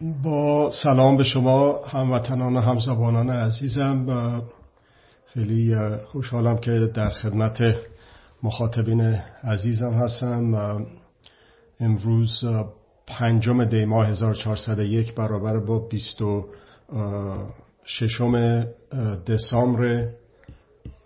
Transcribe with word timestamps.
با 0.00 0.70
سلام 0.70 1.16
به 1.16 1.24
شما 1.24 1.86
هموطنان 1.86 2.56
و 2.56 2.60
همزبانان 2.60 3.30
عزیزم 3.30 4.42
خیلی 5.34 5.76
خوشحالم 5.96 6.58
که 6.58 6.90
در 6.94 7.10
خدمت 7.10 7.62
مخاطبین 8.42 9.00
عزیزم 9.44 9.92
هستم 9.92 10.86
امروز 11.80 12.44
پنجم 13.06 13.64
دی 13.64 13.84
ماه 13.84 14.08
1401 14.08 15.14
برابر 15.14 15.58
با 15.58 15.78
26 15.78 18.20
دسامبر 19.26 20.08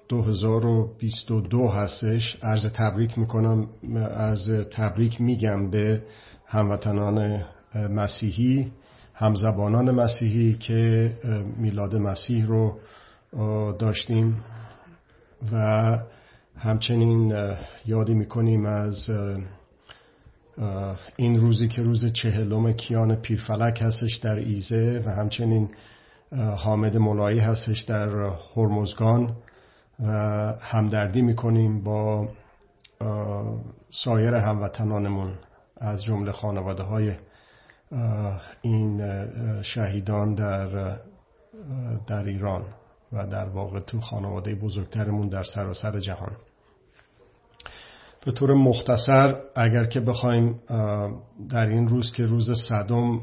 2022 0.08 1.68
هستش. 1.68 2.36
عرض 2.42 2.66
تبریک 2.66 3.18
می‌کنم 3.18 3.68
از 4.16 4.50
تبریک 4.50 5.20
میگم 5.20 5.70
به 5.70 6.02
هموطنان 6.46 7.44
مسیحی. 7.90 8.72
همزبانان 9.14 9.90
مسیحی 9.90 10.54
که 10.54 11.12
میلاد 11.56 11.96
مسیح 11.96 12.46
رو 12.46 12.78
داشتیم 13.78 14.44
و 15.52 15.98
همچنین 16.56 17.34
یادی 17.86 18.14
می‌کنیم 18.14 18.66
از 18.66 19.10
این 21.16 21.40
روزی 21.40 21.68
که 21.68 21.82
روز 21.82 22.12
چهلم 22.12 22.72
کیان 22.72 23.14
پیرفلک 23.14 23.82
هستش 23.82 24.16
در 24.16 24.36
ایزه 24.36 25.02
و 25.06 25.10
همچنین 25.10 25.68
حامد 26.56 26.96
مولایی 26.96 27.40
هستش 27.40 27.80
در 27.80 28.08
هرمزگان 28.56 29.36
و 30.00 30.10
همدردی 30.60 31.22
می‌کنیم 31.22 31.84
با 31.84 32.28
سایر 33.90 34.34
هموطنانمون 34.34 35.34
از 35.76 36.04
جمله 36.04 36.32
خانواده 36.32 36.82
های 36.82 37.12
این 38.62 39.02
شهیدان 39.62 40.34
در 40.34 40.98
در 42.06 42.24
ایران 42.24 42.64
و 43.12 43.26
در 43.26 43.48
واقع 43.48 43.80
تو 43.80 44.00
خانواده 44.00 44.54
بزرگترمون 44.54 45.28
در 45.28 45.42
سراسر 45.42 46.00
جهان. 46.00 46.36
به 48.24 48.32
طور 48.32 48.54
مختصر 48.54 49.40
اگر 49.56 49.84
که 49.84 50.00
بخوایم 50.00 50.60
در 51.48 51.66
این 51.66 51.88
روز 51.88 52.12
که 52.12 52.24
روز 52.24 52.50
صدم 52.68 53.20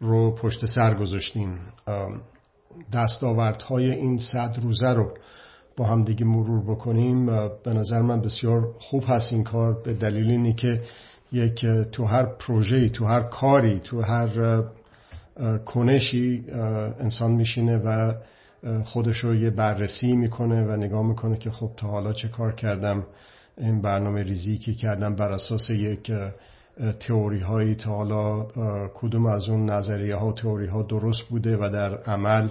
رو 0.00 0.34
پشت 0.34 0.66
سر 0.66 0.94
گذاشتیم 0.94 1.58
دستاوردهای 2.92 3.90
این 3.90 4.18
صد 4.18 4.58
روزه 4.62 4.92
رو 4.92 5.14
با 5.76 5.84
هم 5.84 6.04
دیگه 6.04 6.24
مرور 6.24 6.74
بکنیم 6.74 7.26
به 7.64 7.74
نظر 7.74 8.00
من 8.02 8.20
بسیار 8.20 8.74
خوب 8.78 9.04
هست 9.06 9.32
این 9.32 9.44
کار 9.44 9.82
به 9.82 9.94
دلیل 9.94 10.30
اینی 10.30 10.52
که 10.52 10.82
یک 11.34 11.66
تو 11.92 12.04
هر 12.04 12.26
پروژه 12.26 12.88
تو 12.88 13.06
هر 13.06 13.22
کاری 13.22 13.80
تو 13.80 14.02
هر 14.02 14.62
کنشی 15.66 16.44
انسان 17.00 17.32
میشینه 17.32 17.76
و 17.76 18.14
خودش 18.84 19.18
رو 19.18 19.34
یه 19.34 19.50
بررسی 19.50 20.12
می‌کنه 20.12 20.64
و 20.64 20.76
نگاه 20.76 21.06
می‌کنه 21.06 21.38
که 21.38 21.50
خب 21.50 21.70
تا 21.76 21.86
حالا 21.86 22.12
چه 22.12 22.28
کار 22.28 22.54
کردم 22.54 23.06
این 23.58 23.80
برنامه 23.80 24.22
ریزی 24.22 24.58
که 24.58 24.74
کردم 24.74 25.14
بر 25.14 25.32
اساس 25.32 25.70
یک 25.70 26.12
تئوری 27.00 27.40
هایی 27.40 27.74
تا 27.74 27.90
حالا 27.90 28.46
کدوم 28.94 29.26
از 29.26 29.48
اون 29.48 29.70
نظریه 29.70 30.16
ها 30.16 30.32
تئوری 30.32 30.66
ها 30.66 30.82
درست 30.82 31.22
بوده 31.22 31.56
و 31.56 31.70
در 31.72 31.96
عمل 31.96 32.48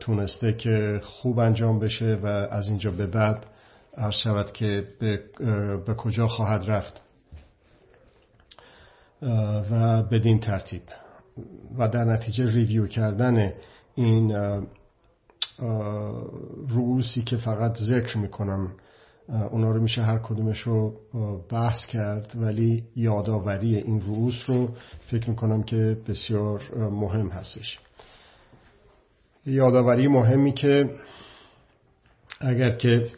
تونسته 0.00 0.52
که 0.52 1.00
خوب 1.02 1.38
انجام 1.38 1.78
بشه 1.78 2.18
و 2.22 2.26
از 2.26 2.68
اینجا 2.68 2.90
به 2.90 3.06
بعد 3.06 3.46
عرض 3.96 4.14
شود 4.14 4.52
که 4.52 4.84
به, 5.00 5.20
به 5.86 5.94
کجا 5.94 6.28
خواهد 6.28 6.64
رفت. 6.66 7.02
و 9.70 10.02
بدین 10.02 10.40
ترتیب. 10.40 10.82
و 11.78 11.88
در 11.88 12.04
نتیجه 12.04 12.46
ریویو 12.46 12.86
کردن 12.86 13.52
این 13.94 14.36
رؤوسی 16.68 17.22
که 17.22 17.36
فقط 17.36 17.76
ذکر 17.78 18.18
می‌کنم 18.18 18.72
اونا 19.50 19.70
رو 19.70 19.82
میشه 19.82 20.02
هر 20.02 20.18
کدومش 20.18 20.60
رو 20.60 20.94
بحث 21.48 21.86
کرد 21.86 22.32
ولی 22.36 22.84
یادآوری 22.96 23.76
این 23.76 24.00
رؤوس 24.00 24.44
رو 24.46 24.68
فکر 25.10 25.30
می‌کنم 25.30 25.62
که 25.62 25.96
بسیار 26.08 26.62
مهم 26.76 27.28
هستش. 27.28 27.78
یادآوری 29.46 30.08
مهمی 30.08 30.52
که 30.52 30.90
اگر 32.40 32.70
که 32.70 33.10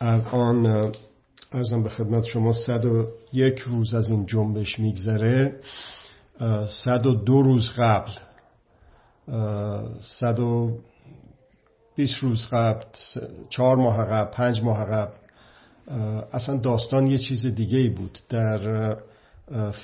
الان 0.00 0.92
ارزم 1.52 1.82
به 1.82 1.88
خدمت 1.88 2.24
شما 2.24 2.52
صد 2.52 2.84
و 2.84 3.06
یک 3.32 3.58
روز 3.58 3.94
از 3.94 4.10
این 4.10 4.26
جنبش 4.26 4.78
میگذره 4.78 5.60
صد 6.84 7.06
و 7.06 7.14
دو 7.14 7.42
روز 7.42 7.72
قبل. 7.78 8.10
صد 10.00 10.40
و 10.40 10.78
بیست 11.96 12.16
روز 12.16 12.48
قبل 12.52 12.84
چهار 13.48 13.76
ماه 13.76 14.04
قبل 14.04 14.30
پنج 14.30 14.60
ماه 14.60 14.84
قبل. 14.84 15.14
اصلا 16.32 16.56
داستان 16.56 17.06
یه 17.06 17.18
چیز 17.18 17.46
دیگه 17.46 17.78
ای 17.78 17.88
بود. 17.88 18.18
در 18.28 18.96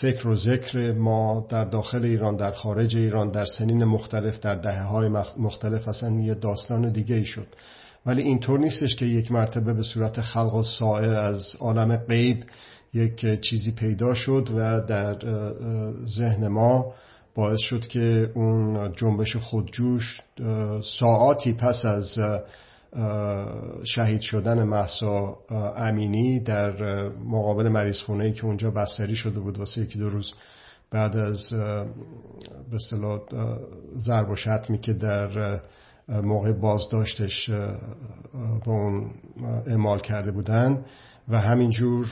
فکر 0.00 0.28
و 0.28 0.36
ذکر 0.36 0.92
ما 0.92 1.46
در 1.48 1.64
داخل 1.64 2.04
ایران 2.04 2.36
در 2.36 2.52
خارج 2.52 2.96
ایران 2.96 3.30
در 3.30 3.44
سنین 3.44 3.84
مختلف 3.84 4.40
در 4.40 4.54
دهه 4.54 4.82
های 4.82 5.08
مختلف 5.38 5.88
اصلا 5.88 6.10
یه 6.10 6.34
داستان 6.34 6.88
دیگه 6.92 7.14
ای 7.14 7.24
شد. 7.24 7.46
ولی 8.06 8.22
اینطور 8.22 8.58
نیستش 8.58 8.96
که 8.96 9.06
یک 9.06 9.32
مرتبه 9.32 9.72
به 9.72 9.82
صورت 9.82 10.20
خلق 10.20 10.54
و 10.54 10.62
سائر 10.62 11.14
از 11.14 11.56
عالم 11.60 11.96
غیب 11.96 12.44
یک 12.94 13.40
چیزی 13.40 13.72
پیدا 13.72 14.14
شد 14.14 14.48
و 14.56 14.80
در 14.80 15.16
ذهن 16.06 16.48
ما 16.48 16.94
باعث 17.34 17.60
شد 17.60 17.86
که 17.86 18.30
اون 18.34 18.92
جنبش 18.92 19.36
خودجوش 19.36 20.20
ساعاتی 20.98 21.52
پس 21.52 21.84
از 21.84 22.16
شهید 23.84 24.20
شدن 24.20 24.62
محسا 24.62 25.36
امینی 25.76 26.40
در 26.40 26.72
مقابل 27.08 27.68
مریض 27.68 28.00
خونه 28.00 28.32
که 28.32 28.44
اونجا 28.44 28.70
بستری 28.70 29.16
شده 29.16 29.40
بود 29.40 29.58
واسه 29.58 29.80
یکی 29.80 29.98
دو 29.98 30.08
روز 30.08 30.34
بعد 30.90 31.16
از 31.16 31.52
به 32.70 32.76
اصطلاح 32.76 33.20
ضرب 33.96 34.30
و 34.30 34.36
شتمی 34.36 34.78
که 34.78 34.92
در 34.92 35.60
موقع 36.08 36.52
بازداشتش 36.52 37.50
با 38.64 38.72
اون 38.72 39.10
اعمال 39.66 39.98
کرده 39.98 40.30
بودن 40.30 40.84
و 41.28 41.40
همینجور 41.40 42.06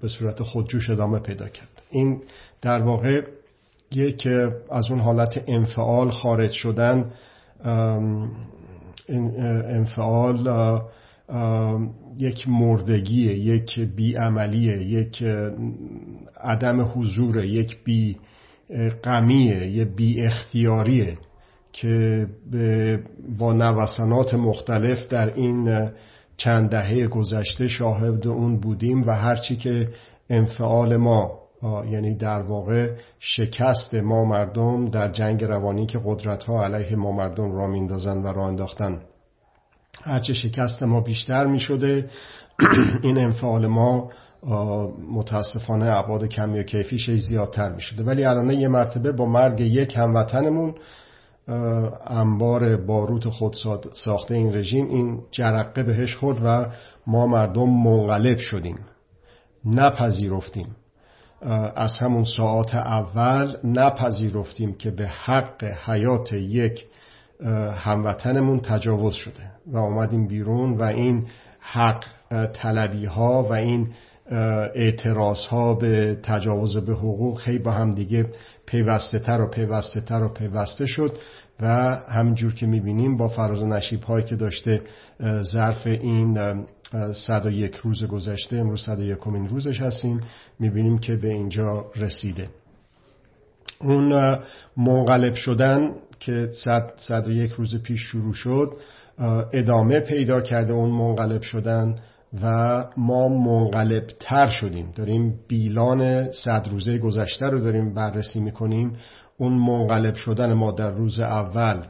به 0.00 0.08
صورت 0.08 0.42
خودجوش 0.42 0.90
ادامه 0.90 1.18
پیدا 1.18 1.48
کرد. 1.48 1.82
این 1.90 2.22
در 2.62 2.82
واقع 2.82 3.22
یک 3.92 4.28
از 4.70 4.90
اون 4.90 5.00
حالت 5.00 5.44
انفعال 5.46 6.10
خارج 6.10 6.50
شدن 6.50 7.12
انفعال 9.68 10.48
یک 12.18 12.48
مردگیه 12.48 13.34
یک 13.34 13.80
بیعملیه 13.80 14.82
یک 14.82 15.22
عدم 16.40 16.92
حضور 16.94 17.44
یک 17.44 17.84
بی 17.84 18.16
غمیه 19.04 19.66
یک 19.66 19.88
بی 19.88 20.22
اختیاریه 20.22 21.18
که 21.80 22.26
با 23.38 23.52
نوسانات 23.52 24.34
مختلف 24.34 25.06
در 25.06 25.34
این 25.34 25.90
چند 26.36 26.70
دهه 26.70 27.06
گذشته 27.06 27.68
شاهد 27.68 28.26
اون 28.26 28.60
بودیم 28.60 29.02
و 29.06 29.10
هرچی 29.10 29.56
که 29.56 29.88
انفعال 30.30 30.96
ما 30.96 31.38
یعنی 31.90 32.16
در 32.16 32.42
واقع 32.42 32.90
شکست 33.18 33.94
ما 33.94 34.24
مردم 34.24 34.86
در 34.86 35.12
جنگ 35.12 35.44
روانی 35.44 35.86
که 35.86 36.00
قدرت 36.04 36.44
ها 36.44 36.64
علیه 36.64 36.96
ما 36.96 37.12
مردم 37.12 37.52
را 37.52 37.66
میندازن 37.66 38.22
و 38.22 38.26
را 38.26 38.46
انداختن. 38.46 39.00
هرچه 40.02 40.34
شکست 40.34 40.82
ما 40.82 41.00
بیشتر 41.00 41.46
می 41.46 41.58
شده 41.58 42.10
این 43.02 43.18
انفعال 43.18 43.66
ما 43.66 44.10
متاسفانه 45.12 45.90
عباد 45.90 46.24
کمی 46.24 46.58
و 46.58 46.62
کیفیش 46.62 47.10
زیادتر 47.10 47.72
می 47.74 47.80
شده 47.80 48.04
ولی 48.04 48.24
الان 48.24 48.50
یه 48.50 48.68
مرتبه 48.68 49.12
با 49.12 49.26
مرگ 49.26 49.60
یک 49.60 49.96
هموطنمون 49.96 50.74
انبار 52.06 52.76
باروت 52.76 53.28
خود 53.28 53.54
ساخته 53.94 54.34
این 54.34 54.54
رژیم 54.54 54.88
این 54.88 55.22
جرقه 55.30 55.82
بهش 55.82 56.16
خورد 56.16 56.38
و 56.44 56.66
ما 57.06 57.26
مردم 57.26 57.70
منقلب 57.70 58.38
شدیم 58.38 58.78
نپذیرفتیم. 59.64 60.76
از 61.76 61.96
همون 61.96 62.24
ساعات 62.24 62.74
اول 62.74 63.56
نپذیرفتیم 63.64 64.74
که 64.74 64.90
به 64.90 65.08
حق 65.08 65.64
حیات 65.64 66.32
یک 66.32 66.86
هموطنمون 67.76 68.60
تجاوز 68.60 69.14
شده 69.14 69.50
و 69.66 69.78
آمدیم 69.78 70.26
بیرون 70.26 70.76
و 70.76 70.82
این 70.82 71.26
حق 71.60 72.04
طلبی 72.54 73.04
ها 73.04 73.42
و 73.42 73.52
این 73.52 73.88
اعتراض 74.74 75.46
ها 75.46 75.74
به 75.74 76.18
تجاوز 76.22 76.76
به 76.76 76.92
حقوق 76.92 77.38
خیلی 77.38 77.58
با 77.58 77.70
هم 77.70 77.90
دیگه 77.90 78.26
پیوسته 78.66 79.18
تر 79.18 79.40
و 79.40 79.50
پیوسته 79.50 80.00
تر 80.00 80.22
و 80.22 80.28
پیوسته 80.28 80.86
شد 80.86 81.18
و 81.60 81.66
همینجور 82.08 82.54
که 82.54 82.66
می‌بینیم 82.66 83.16
با 83.16 83.28
فراز 83.28 83.62
نشیب 83.62 84.02
هایی 84.02 84.24
که 84.24 84.36
داشته 84.36 84.82
ظرف 85.42 85.86
این 85.86 86.64
صد 87.12 87.46
و 87.46 87.50
یک 87.50 87.76
روز 87.76 88.04
گذشته 88.04 88.56
امروز 88.56 88.82
صد 88.82 88.98
و 88.98 89.04
یکمین 89.04 89.48
روزش 89.48 89.80
هستیم 89.80 90.20
می‌بینیم 90.58 90.98
که 90.98 91.16
به 91.16 91.28
اینجا 91.28 91.86
رسیده. 91.96 92.48
اون 93.80 94.38
منقلب 94.76 95.34
شدن 95.34 95.90
که 96.20 96.48
صد, 96.52 96.92
صد 96.96 97.28
و 97.28 97.30
یک 97.30 97.52
روز 97.52 97.82
پیش 97.82 98.00
شروع 98.00 98.32
شد 98.32 98.72
ادامه 99.52 100.00
پیدا 100.00 100.40
کرده 100.40 100.72
اون 100.72 100.90
منقلب 100.90 101.42
شدن 101.42 101.98
و 102.42 102.84
ما 102.96 103.28
منقلب 103.28 104.06
تر 104.20 104.48
شدیم. 104.48 104.92
داریم 104.96 105.40
بیلان 105.48 106.32
صد 106.32 106.68
روزه 106.70 106.98
گذشته 106.98 107.46
رو 107.46 107.58
داریم 107.58 107.94
بررسی 107.94 108.40
می‌کنیم. 108.40 108.92
اون 109.38 109.52
منقلب 109.52 110.14
شدن 110.14 110.52
ما 110.52 110.72
در 110.72 110.90
روز 110.90 111.20
اول 111.20 111.82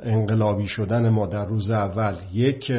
انقلابی 0.00 0.66
شدن 0.66 1.08
ما 1.08 1.26
در 1.26 1.44
روز 1.44 1.70
اول 1.70 2.14
یک 2.32 2.72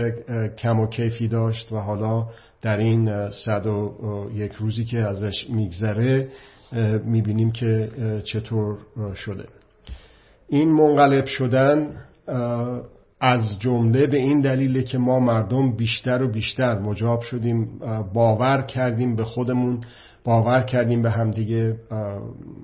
کم 0.57 0.79
و 0.79 0.87
کیفی 0.87 1.27
داشت 1.27 1.71
و 1.71 1.77
حالا 1.77 2.27
در 2.61 2.77
این 2.77 3.29
صد 3.31 3.67
و 3.67 3.93
یک 4.33 4.51
روزی 4.51 4.85
که 4.85 4.99
ازش 4.99 5.49
میگذره 5.49 6.27
می‌بینیم 7.05 7.51
که 7.51 7.89
چطور 8.25 8.77
شده. 9.15 9.45
این 10.47 10.69
منقلب 10.69 11.25
شدن 11.25 11.95
از 13.19 13.59
جمله 13.59 14.07
به 14.07 14.17
این 14.17 14.41
دلیل 14.41 14.81
که 14.81 14.97
ما 14.97 15.19
مردم 15.19 15.75
بیشتر 15.75 16.23
و 16.23 16.31
بیشتر 16.31 16.79
مجاب 16.79 17.21
شدیم 17.21 17.79
باور 18.13 18.61
کردیم 18.61 19.15
به 19.15 19.23
خودمون 19.23 19.81
باور 20.23 20.63
کردیم 20.63 21.01
به 21.01 21.11
همدیگه 21.11 21.75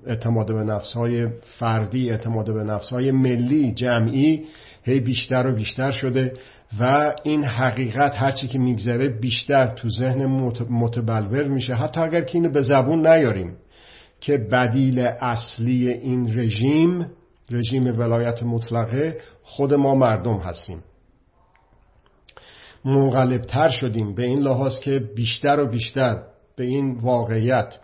اعتماد 0.06 0.48
به 0.48 0.64
نفسهای 0.64 1.28
فردی 1.42 2.10
اعتماد 2.12 2.54
به 2.54 2.64
نفسهای 2.64 3.12
ملی 3.12 3.74
جمعی 3.74 4.46
هی 4.84 5.00
بیشتر 5.00 5.48
و 5.48 5.56
بیشتر 5.56 5.92
شده 5.92 6.34
و 6.80 7.14
این 7.24 7.44
حقیقت 7.44 8.16
هرچی 8.16 8.48
که 8.48 8.60
میگذره 8.60 9.10
بیشتر 9.10 9.68
تو 9.68 9.90
ذهن 9.90 10.26
متبلور 10.70 11.48
میشه. 11.48 11.74
حتی 11.74 12.02
اگر 12.02 12.22
که 12.22 12.38
اینو 12.38 12.50
به 12.50 12.62
زبون 12.62 13.08
نیاریم 13.08 13.56
که 14.20 14.38
بدیل 14.38 15.00
اصلی 15.20 15.90
این 15.90 16.40
رژیم 16.40 17.06
رژیم 17.52 18.00
ولایت 18.00 18.44
مطلقه 18.44 19.18
خود 19.44 19.74
ما 19.74 19.96
مردم 19.96 20.38
هستیم. 20.38 20.84
منقلبتر 22.86 23.70
شدیم. 23.70 24.16
به 24.16 24.24
این 24.24 24.40
لحاظ 24.40 24.80
که 24.80 25.00
بیشتر 25.16 25.60
و 25.60 25.68
بیشتر 25.68 26.24
به 26.56 26.64
این 26.64 26.98
واقعیت 26.98 27.80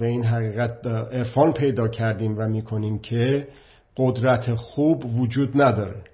به 0.00 0.06
این 0.06 0.24
حقیقت 0.24 0.86
عرفان 0.86 1.52
پیدا 1.52 1.88
کردیم 1.88 2.38
و 2.38 2.48
می‌کنیم 2.48 2.98
که 2.98 3.48
قدرت 3.96 4.54
خوب 4.54 5.20
وجود 5.20 5.62
نداره. 5.62 6.04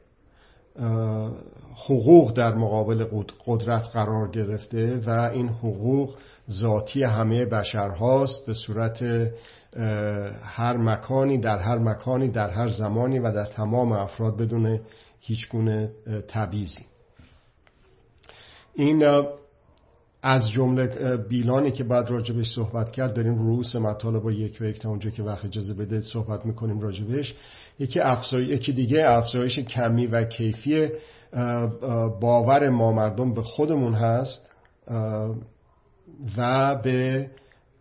حقوق 1.89 2.33
در 2.33 2.55
مقابل 2.55 3.05
قدرت 3.47 3.89
قرار 3.93 4.31
گرفته 4.31 5.01
و 5.07 5.11
این 5.11 5.49
حقوق 5.49 6.15
ذاتی 6.50 7.03
همه 7.03 7.44
بشر 7.44 7.91
هاست 7.91 8.47
به 8.47 8.55
صورت 8.55 9.03
هر 10.43 10.77
مکانی 10.77 11.39
در 11.39 11.59
هر 11.59 11.79
مکانی 11.79 12.29
در 12.29 12.50
هر 12.50 12.69
زمانی 12.69 13.19
و 13.19 13.33
در 13.33 13.47
تمام 13.47 13.93
افراد 13.93 14.37
بدون 14.37 14.81
هیچ 15.21 15.49
گونه 15.49 15.91
تبعیضی 16.29 16.85
این 18.75 19.25
از 20.23 20.50
جمله 20.50 21.17
بیلانی 21.17 21.71
که 21.71 21.85
بعد 21.85 22.11
راجبش 22.11 22.55
صحبت 22.55 22.91
کرد 22.93 23.15
داریم 23.15 23.38
رؤوس 23.38 23.77
مطالب 23.77 24.23
با 24.23 24.33
یک 24.33 24.59
و 24.61 24.65
یک 24.65 24.81
تا 24.81 24.88
اونجا 24.88 25.11
که 25.11 25.23
وقت 25.23 25.45
اجازه 25.45 25.75
بده 25.75 26.00
صحبت 26.00 26.47
می‌کنیم 26.47 26.81
راجبش. 26.81 27.35
یکی 27.79 28.00
افزایش 28.00 28.49
یکی 28.49 28.73
دیگه 28.73 29.11
افزایش 29.11 29.59
کمی 29.59 30.06
و 30.06 30.25
کیفی 30.25 30.88
باور 32.21 32.69
ما 32.69 32.93
مردم 32.93 33.35
به 33.35 33.43
خودمون 33.43 33.95
هست. 33.95 34.50
و 36.37 36.75
به 36.75 37.31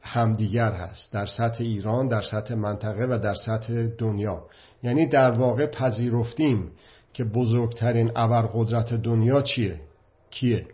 همدیگر 0.01 0.71
هست 0.71 1.13
در 1.13 1.25
سطح 1.25 1.63
ایران 1.63 2.07
در 2.07 2.21
سطح 2.21 2.53
منطقه 2.53 3.05
و 3.09 3.19
در 3.19 3.35
سطح 3.35 3.87
دنیا. 3.97 4.45
یعنی 4.83 5.07
در 5.07 5.31
واقع 5.31 5.65
پذیرفتیم 5.65 6.71
که 7.13 7.23
بزرگترین 7.23 8.11
ابرقدرت 8.15 8.93
دنیا 8.93 9.41
چیه؟ 9.41 9.81
کیه؟ 10.29 10.67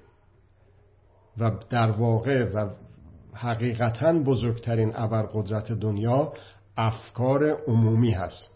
و 1.38 1.52
در 1.70 1.92
واقع 1.92 2.44
و 2.54 2.70
حقیقتا 3.34 4.14
بزرگترین 4.14 4.92
ابرقدرت 4.96 5.72
دنیا 5.72 6.34
افکار 6.78 7.58
عمومی 7.68 8.12
هست. 8.12 8.50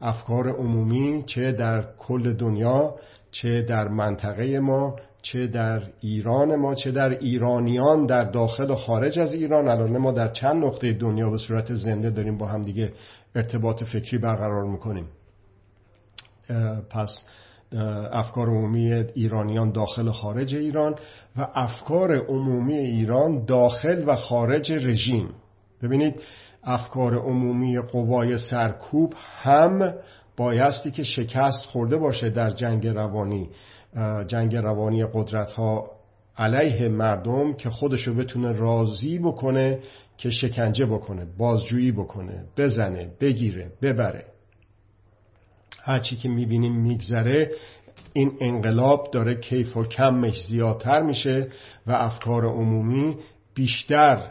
افکار 0.00 0.48
عمومی 0.48 1.24
چه 1.26 1.52
در 1.52 1.84
کل 1.98 2.32
دنیا 2.32 2.94
چه 3.30 3.62
در 3.62 3.88
منطقه 3.88 4.60
ما 4.60 4.96
چه 5.22 5.46
در 5.46 5.82
ایران 6.00 6.56
ما 6.56 6.74
چه 6.74 6.90
در 6.90 7.08
ایرانیان 7.08 8.06
در 8.06 8.24
داخل 8.24 8.70
و 8.70 8.74
خارج 8.74 9.18
از 9.18 9.34
ایران. 9.34 9.68
الان 9.68 9.98
ما 9.98 10.12
در 10.12 10.28
چند 10.28 10.64
نقطه 10.64 10.92
دنیا 10.92 11.30
به 11.30 11.38
صورت 11.38 11.74
زنده 11.74 12.10
داریم 12.10 12.38
با 12.38 12.46
هم 12.46 12.62
دیگه 12.62 12.92
ارتباط 13.34 13.84
فکری 13.84 14.18
برقرار 14.18 14.64
می‌کنیم. 14.64 15.06
پس 16.90 17.24
افکار 18.12 18.48
عمومی 18.48 18.92
ایرانیان 18.92 19.72
داخل 19.72 20.08
و 20.08 20.12
خارج 20.12 20.54
ایران 20.54 20.94
و 21.36 21.48
افکار 21.54 22.26
عمومی 22.26 22.74
ایران 22.74 23.44
داخل 23.44 24.08
و 24.08 24.16
خارج 24.16 24.72
رژیم. 24.72 25.28
ببینید 25.82 26.22
افکار 26.64 27.14
عمومی 27.14 27.78
قوای 27.78 28.38
سرکوب 28.38 29.14
هم 29.42 29.94
بایستی 30.36 30.90
که 30.90 31.02
شکست 31.02 31.66
خورده 31.66 31.96
باشه 31.96 32.30
در 32.30 32.50
جنگ 32.50 32.86
روانی. 32.86 33.48
جنگ 34.26 34.56
روانی 34.56 35.04
قدرت 35.04 35.52
ها 35.52 35.90
علیه 36.36 36.88
مردم 36.88 37.54
که 37.54 37.70
خودشو 37.70 38.14
بتونه 38.14 38.52
راضی 38.52 39.18
بکنه 39.18 39.78
که 40.16 40.30
شکنجه 40.30 40.86
بکنه 40.86 41.26
بازجویی 41.38 41.92
بکنه 41.92 42.44
بزنه 42.56 43.10
بگیره 43.20 43.72
ببره. 43.82 44.24
هرچی 45.82 46.16
که 46.16 46.28
می‌بینیم 46.28 46.76
میگذره 46.76 47.50
این 48.12 48.32
انقلاب 48.40 49.10
داره 49.12 49.34
کیف 49.34 49.76
و 49.76 49.84
کمش 49.84 50.42
زیادتر 50.42 51.02
میشه 51.02 51.48
و 51.86 51.92
افکار 51.92 52.44
عمومی 52.44 53.16
بیشتر 53.54 54.28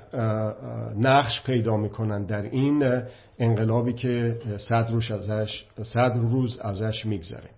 نقش 0.98 1.44
پیدا 1.44 1.78
می‌کنن 1.78 2.26
در 2.26 2.42
این 2.42 3.04
انقلابی 3.40 3.94
که 3.94 4.40
صد, 4.58 4.90
روز 4.92 5.12
ازش 5.12 5.66
صد 5.82 6.18
روز 6.18 6.60
ازش 6.60 7.06
میگذره. 7.06 7.50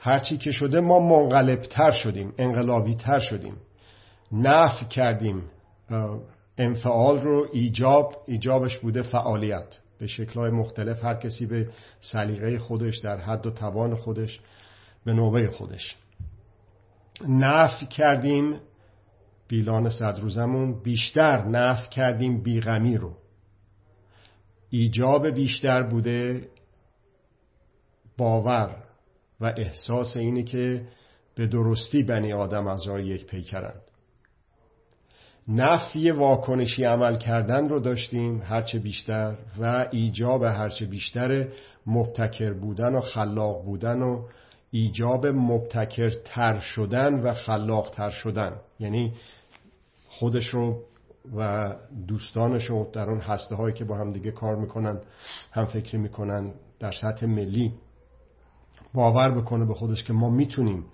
هرچی 0.00 0.38
که 0.38 0.50
شده 0.50 0.80
ما 0.80 1.00
منقلب 1.00 1.60
تر 1.60 1.90
شدیم 1.90 2.34
انقلابی 2.38 2.94
تر 2.94 3.18
شدیم. 3.18 3.56
نفی 4.32 4.86
کردیم 4.86 5.42
انفعال 6.58 7.22
رو 7.22 7.48
ایجاب 7.52 8.16
ایجابش 8.26 8.78
بوده 8.78 9.02
فعالیت. 9.02 9.78
به 9.98 10.06
شکلهای 10.06 10.50
مختلف 10.50 11.04
هر 11.04 11.14
کسی 11.14 11.46
به 11.46 11.68
سلیقه 12.00 12.58
خودش 12.58 12.98
در 12.98 13.16
حد 13.16 13.46
و 13.46 13.50
توان 13.50 13.94
خودش 13.94 14.40
به 15.04 15.12
نوبه 15.12 15.48
خودش. 15.50 15.96
نفی 17.28 17.86
کردیم 17.86 18.60
بیلان 19.48 19.88
صد 19.88 20.18
روزمون 20.20 20.82
بیشتر 20.82 21.44
نفی 21.44 21.88
کردیم 21.88 22.42
بیغمی 22.42 22.96
رو. 22.96 23.16
ایجاب 24.70 25.26
بیشتر 25.26 25.82
بوده 25.82 26.48
باور. 28.18 28.87
و 29.40 29.54
احساس 29.56 30.16
اینه 30.16 30.42
که 30.42 30.82
به 31.34 31.46
درستی 31.46 32.02
بنی 32.02 32.32
آدم 32.32 32.66
از 32.66 32.86
راه 32.86 33.02
یک 33.02 33.26
پیکرند. 33.26 33.82
نفی 35.48 36.10
واکنشی 36.10 36.84
عمل 36.84 37.16
کردن 37.16 37.68
رو 37.68 37.80
داشتیم 37.80 38.42
هرچه 38.42 38.78
بیشتر 38.78 39.34
و 39.60 39.88
ایجاب 39.90 40.42
هرچه 40.42 40.86
بیشتر 40.86 41.48
مبتکر 41.86 42.52
بودن 42.52 42.94
و 42.94 43.00
خلاق 43.00 43.64
بودن 43.64 44.02
و 44.02 44.22
ایجاب 44.70 45.26
مبتکر 45.26 46.08
تر 46.08 46.60
شدن 46.60 47.14
و 47.14 47.34
خلاق 47.34 47.90
تر 47.90 48.10
شدن. 48.10 48.52
یعنی 48.80 49.14
خودش 50.08 50.48
رو 50.48 50.82
و 51.36 51.74
دوستانش 52.08 52.64
رو 52.64 52.90
در 52.92 53.10
اون 53.10 53.20
هسته 53.20 53.54
هایی 53.54 53.74
که 53.74 53.84
با 53.84 53.96
هم 53.96 54.12
دیگه 54.12 54.30
کار 54.30 54.56
می‌کنن 54.56 55.00
هم 55.52 55.66
فکری 55.66 55.98
می‌کنن 55.98 56.54
در 56.80 56.92
سطح 56.92 57.26
ملی. 57.26 57.72
باور 58.94 59.30
بکنه 59.30 59.64
به 59.64 59.74
خودش 59.74 60.04
که 60.04 60.12
ما 60.12 60.30
می‌تونیم 60.30 60.84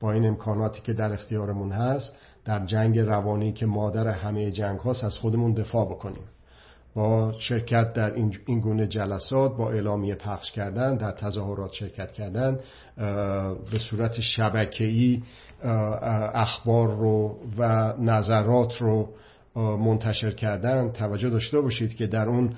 با 0.00 0.12
این 0.12 0.26
امکاناتی 0.26 0.82
که 0.82 0.92
در 0.92 1.12
اختیارمون 1.12 1.72
هست 1.72 2.16
در 2.44 2.66
جنگ 2.66 2.98
روانی 2.98 3.52
که 3.52 3.66
مادر 3.66 4.08
همه 4.08 4.50
جنگ 4.50 4.78
هاست 4.78 5.04
از 5.04 5.18
خودمون 5.18 5.52
دفاع 5.52 5.86
بکنیم. 5.90 6.24
با 6.94 7.34
شرکت 7.38 7.92
در 7.92 8.14
این 8.46 8.60
گونه 8.60 8.86
جلسات 8.86 9.56
با 9.56 9.70
اعلامیه 9.70 10.14
پخش 10.14 10.52
کردن 10.52 10.96
در 10.96 11.12
تظاهرات 11.12 11.72
شرکت 11.72 12.12
کردن 12.12 12.58
به 13.70 13.78
صورت 13.78 14.20
شبکه‌ای 14.20 15.22
اخبار 16.34 16.88
رو 16.88 17.38
و 17.58 17.94
نظرات 17.98 18.76
رو 18.76 19.08
منتشر 19.56 20.30
کردن 20.30 20.92
توجه 20.92 21.30
داشته 21.30 21.60
باشید 21.60 21.94
که 21.94 22.06
در 22.06 22.28
اون 22.28 22.54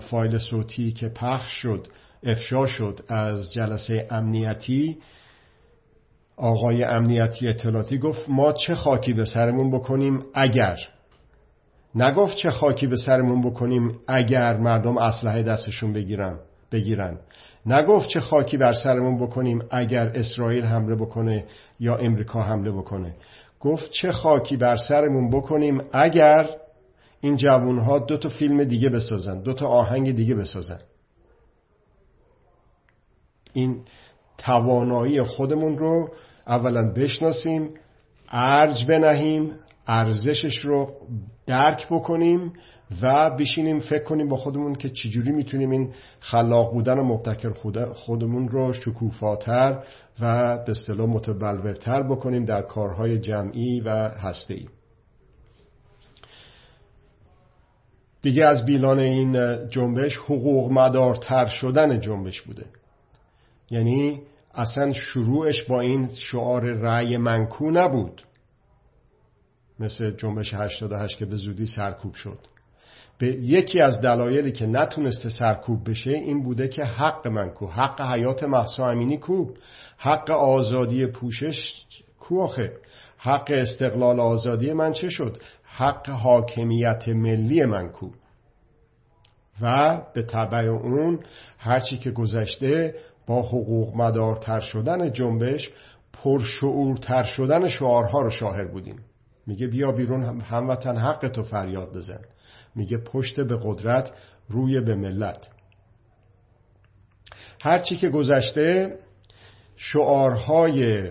فایل 0.00 0.38
صوتی 0.38 0.92
که 0.92 1.08
پخش 1.08 1.52
شد 1.52 1.86
افشا 2.22 2.66
شد 2.66 3.00
از 3.08 3.52
جلسه 3.52 4.06
امنیتی. 4.10 4.98
آقای 6.36 6.84
امنیتی 6.84 7.48
اطلاعاتی 7.48 7.98
گفت 7.98 8.28
ما 8.28 8.52
چه 8.52 8.74
خاکی 8.74 9.12
به 9.12 9.24
سرمون 9.24 9.70
بکنیم 9.70 10.24
اگر. 10.34 10.78
نگفت 11.94 12.36
چه 12.36 12.50
خاکی 12.50 12.86
به 12.86 12.96
سرمون 12.96 13.50
بکنیم 13.50 13.98
اگر 14.08 14.56
مردم 14.56 14.98
اسلحه 14.98 15.42
دستشون 15.42 15.92
بگیرن 15.92 16.38
بگیرن. 16.72 17.18
نگفت 17.66 18.08
چه 18.08 18.20
خاکی 18.20 18.56
بر 18.56 18.72
سرمون 18.72 19.18
بکنیم 19.18 19.62
اگر 19.70 20.08
اسرائیل 20.08 20.64
حمله 20.64 20.96
بکنه 20.96 21.44
یا 21.80 21.96
امریکا 21.96 22.42
حمله 22.42 22.70
بکنه. 22.70 23.14
گفت 23.60 23.90
چه 23.90 24.12
خاکی 24.12 24.56
بر 24.56 24.76
سرمون 24.76 25.30
بکنیم 25.30 25.82
اگر 25.92 26.48
این 27.20 27.36
جوانها 27.36 27.98
دو 27.98 28.16
تا 28.16 28.28
فیلم 28.28 28.64
دیگه 28.64 28.88
بسازن 28.88 29.42
دو 29.42 29.52
تا 29.52 29.66
آهنگ 29.66 30.16
دیگه 30.16 30.34
بسازن. 30.34 30.78
این 33.56 33.80
توانایی 34.38 35.22
خودمون 35.22 35.78
رو 35.78 36.08
اولا 36.46 36.92
بشناسیم 36.92 37.70
ارج 38.28 38.86
بنهیم 38.86 39.52
ارزشش 39.86 40.58
رو 40.58 40.92
درک 41.46 41.86
بکنیم 41.90 42.52
و 43.02 43.30
بشینیم 43.30 43.78
فکر 43.78 44.04
کنیم 44.04 44.28
با 44.28 44.36
خودمون 44.36 44.74
که 44.74 44.90
چجوری 44.90 45.32
می‌تونیم 45.32 45.70
این 45.70 45.92
خلاق 46.20 46.72
بودن 46.72 46.98
و 46.98 47.04
مبتکر 47.04 47.52
خودمون 47.92 48.48
رو 48.48 48.72
شکوفاتر 48.72 49.82
و 50.20 50.56
به 50.58 50.70
اصطلاح 50.70 51.06
متبلورتر 51.08 52.02
بکنیم 52.02 52.44
در 52.44 52.62
کارهای 52.62 53.18
جمعی 53.18 53.80
و 53.80 53.90
هسته‌ای. 54.08 54.66
دیگه 58.22 58.44
از 58.44 58.64
بیلان 58.64 58.98
این 58.98 59.68
جنبش 59.68 60.16
حقوق 60.16 60.72
مدارتر 60.72 61.46
شدن 61.46 62.00
جنبش 62.00 62.42
بوده. 62.42 62.64
یعنی 63.70 64.22
اصلا 64.54 64.92
شروعش 64.92 65.62
با 65.62 65.80
این 65.80 66.08
شعار 66.14 66.64
رأی 66.64 67.16
منکو 67.16 67.70
نبود. 67.70 68.22
مثل 69.80 70.10
جنبش 70.10 70.54
88 70.54 71.18
که 71.18 71.26
به 71.26 71.36
زودی 71.36 71.66
سرکوب 71.66 72.14
شد. 72.14 72.38
به 73.18 73.26
یکی 73.26 73.82
از 73.82 74.00
دلایلی 74.00 74.52
که 74.52 74.66
نتونسته 74.66 75.28
سرکوب 75.28 75.90
بشه 75.90 76.10
این 76.10 76.42
بوده 76.42 76.68
که 76.68 76.84
حق 76.84 77.28
من 77.28 77.50
کو 77.50 77.66
حق 77.66 78.00
حیات 78.00 78.44
محسا 78.44 78.90
امینی 78.90 79.18
کو 79.18 79.46
حق 79.98 80.30
آزادی 80.30 81.06
پوشش 81.06 81.84
کو 82.20 82.42
آخه؟ 82.42 82.72
حق 83.18 83.50
استقلال 83.50 84.20
آزادی 84.20 84.72
من 84.72 84.92
چه 84.92 85.08
شد؟ 85.08 85.42
حق 85.64 86.08
حاکمیت 86.08 87.08
ملی 87.08 87.64
من 87.64 87.88
کو. 87.88 88.10
و 89.62 90.00
به 90.14 90.22
طبع 90.22 90.58
اون 90.58 91.20
هرچی 91.58 91.96
که 91.98 92.10
گذشته 92.10 92.94
با 93.26 93.42
حقوق 93.42 93.96
مدارتر 93.96 94.60
شدن 94.60 95.12
جنبش 95.12 95.70
پرشعورتر 96.12 97.24
شدن 97.24 97.68
شعارها 97.68 98.22
رو 98.22 98.30
شاهر 98.30 98.64
بودیم. 98.64 99.04
میگه 99.46 99.66
بیا 99.66 99.92
بیرون 99.92 100.40
هموطن 100.40 100.96
حق 100.96 101.28
تو 101.28 101.42
فریاد 101.42 101.92
بزن. 101.92 102.20
میگه 102.74 102.98
پشت 102.98 103.40
به 103.40 103.58
قدرت 103.62 104.12
روی 104.48 104.80
به 104.80 104.94
ملت. 104.94 105.48
هرچی 107.62 107.96
که 107.96 108.08
گذشته 108.08 108.98
شعارهای 109.76 111.10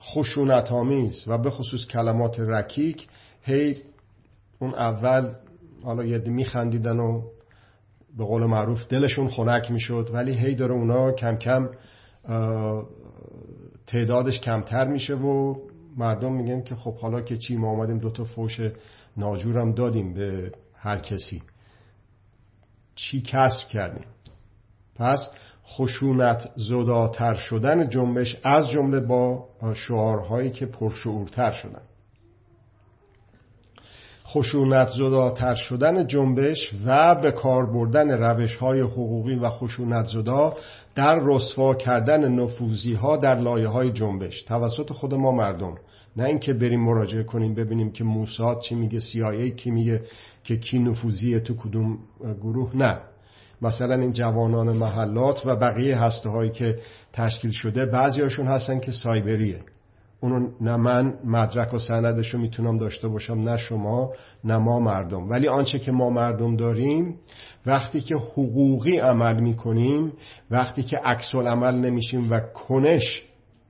خشونت 0.00 0.72
آمیز 0.72 1.24
و 1.26 1.38
به 1.38 1.50
خصوص 1.50 1.86
کلمات 1.86 2.40
رکیک 2.40 3.08
هی 3.42 3.76
اون 4.58 4.74
اول 4.74 5.34
حالا 5.84 6.04
یه 6.04 6.18
میخندیدن 6.18 7.00
و 7.00 7.22
به 8.18 8.24
قول 8.24 8.46
معروف 8.46 8.86
دلشون 8.88 9.28
خنک 9.28 9.70
می‌شد 9.70 10.10
ولی 10.12 10.32
هی 10.32 10.54
داره 10.54 10.72
اونا 10.72 11.12
کم 11.12 11.36
کم 11.36 11.68
تعدادش 13.86 14.40
کمتر 14.40 14.88
میشه 14.88 15.14
و 15.14 15.54
مردم 15.96 16.32
میگن 16.32 16.62
که 16.62 16.74
خب 16.74 16.96
حالا 16.96 17.20
که 17.20 17.36
چی 17.36 17.56
ما 17.56 17.70
آمدیم 17.70 17.98
دوتا 17.98 18.24
فوش 18.24 18.60
ناجورم 19.16 19.72
دادیم 19.72 20.14
به 20.14 20.52
هر 20.74 20.98
کسی. 20.98 21.42
چی 22.94 23.22
کسب 23.22 23.68
کردیم؟ 23.68 24.04
پس 24.96 25.30
خشونت 25.66 26.50
زداتر 26.56 27.34
شدن 27.34 27.88
جنبش 27.88 28.36
از 28.44 28.70
جمله 28.70 29.00
با 29.00 29.48
شعارهایی 29.74 30.50
که 30.50 30.66
پرشعورتر 30.66 31.52
شدن. 31.52 31.82
خشونت 34.26 34.88
زداتر 34.88 35.54
شدن 35.54 36.06
جنبش 36.06 36.70
و 36.86 37.14
به 37.14 37.30
کار 37.30 37.66
بردن 37.66 38.10
روش 38.10 38.56
های 38.56 38.80
حقوقی 38.80 39.34
و 39.34 39.48
خشونت 39.48 40.06
زدا 40.06 40.54
در 40.94 41.20
رسوا 41.22 41.74
کردن 41.74 42.32
نفوزی 42.32 42.94
ها 42.94 43.16
در 43.16 43.34
لایه 43.34 43.68
های 43.68 43.92
جنبش. 43.92 44.42
توسط 44.42 44.92
خود 44.92 45.14
ما 45.14 45.32
مردم. 45.32 45.74
نه 46.16 46.24
اینکه 46.24 46.52
بریم 46.52 46.80
مراجعه 46.80 47.22
کنیم 47.22 47.54
ببینیم 47.54 47.92
که 47.92 48.04
موساد 48.04 48.60
چی 48.60 48.74
میگه 48.74 49.00
CIA 49.00 49.56
کی 49.56 49.70
میگه 49.70 50.02
که 50.44 50.56
کی 50.56 50.78
نفوذیه 50.78 51.40
تو 51.40 51.54
کدوم 51.56 51.98
گروه. 52.42 52.76
نه. 52.76 53.00
مثلا 53.62 53.94
این 53.94 54.12
جوانان 54.12 54.76
محلات 54.76 55.42
و 55.46 55.56
بقیه 55.56 55.98
هسته 55.98 56.30
هایی 56.30 56.50
که 56.50 56.78
تشکیل 57.12 57.50
شده 57.50 57.86
بعضی 57.86 58.20
هاشون 58.20 58.46
هستن 58.46 58.80
که 58.80 58.92
سایبریه. 58.92 59.60
اونو 60.22 60.48
نه 60.60 60.76
من 60.76 61.14
مدرک 61.24 61.74
و 61.74 61.78
سندش 61.78 62.34
رو 62.34 62.40
می‌تونم 62.40 62.78
داشته 62.78 63.08
باشم 63.08 63.34
نه 63.34 63.56
شما 63.56 64.12
نه 64.44 64.58
ما 64.58 64.80
مردم. 64.80 65.28
ولی 65.28 65.48
آنچه 65.48 65.78
که 65.78 65.92
ما 65.92 66.10
مردم 66.10 66.56
داریم 66.56 67.16
وقتی 67.66 68.00
که 68.00 68.14
حقوقی 68.14 68.98
عمل 68.98 69.40
می‌کنیم 69.40 70.12
وقتی 70.50 70.82
که 70.82 70.96
عکس 70.96 71.34
عمل 71.34 71.74
نمیشیم 71.74 72.30
و 72.30 72.40
کنش 72.40 73.22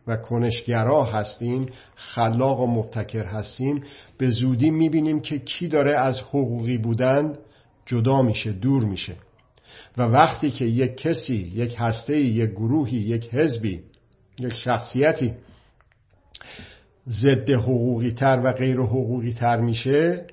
و 0.06 0.16
کنشگرا 0.16 1.04
هستیم 1.04 1.66
خلاق 1.94 2.61
و 2.61 2.66
مبتکر 2.66 3.25
هستیم 3.25 3.82
به 4.18 4.30
زودی 4.30 4.71
می‌بینیم 4.71 5.21
که 5.21 5.38
کی 5.38 5.68
داره 5.68 5.99
از 5.99 6.21
حقوقی 6.21 6.78
بودن 6.78 7.38
جدا 7.87 8.23
میشه 8.23 8.52
دور 8.52 8.85
میشه. 8.85 9.16
و 9.97 10.02
وقتی 10.02 10.50
که 10.50 10.64
یک 10.64 10.97
کسی 10.97 11.50
یک 11.54 11.76
هسته 11.78 12.16
یک 12.16 12.50
گروهی 12.50 12.97
یک 12.97 13.35
حزبی 13.35 13.80
یک 14.40 14.54
شخصیتی 14.54 15.32
ضد 17.09 17.50
حقوقی 17.50 18.11
تر 18.11 18.42
و 18.44 18.52
غیر 18.52 18.80
حقوقی 18.80 19.32
تر 19.32 19.61
میشه 19.61 20.26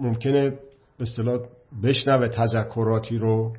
ممکنه 0.00 0.50
به 0.50 0.58
اصطلاح 1.00 1.38
بشنوه 1.82 2.28
تذکراتی 2.28 3.18
رو 3.18 3.52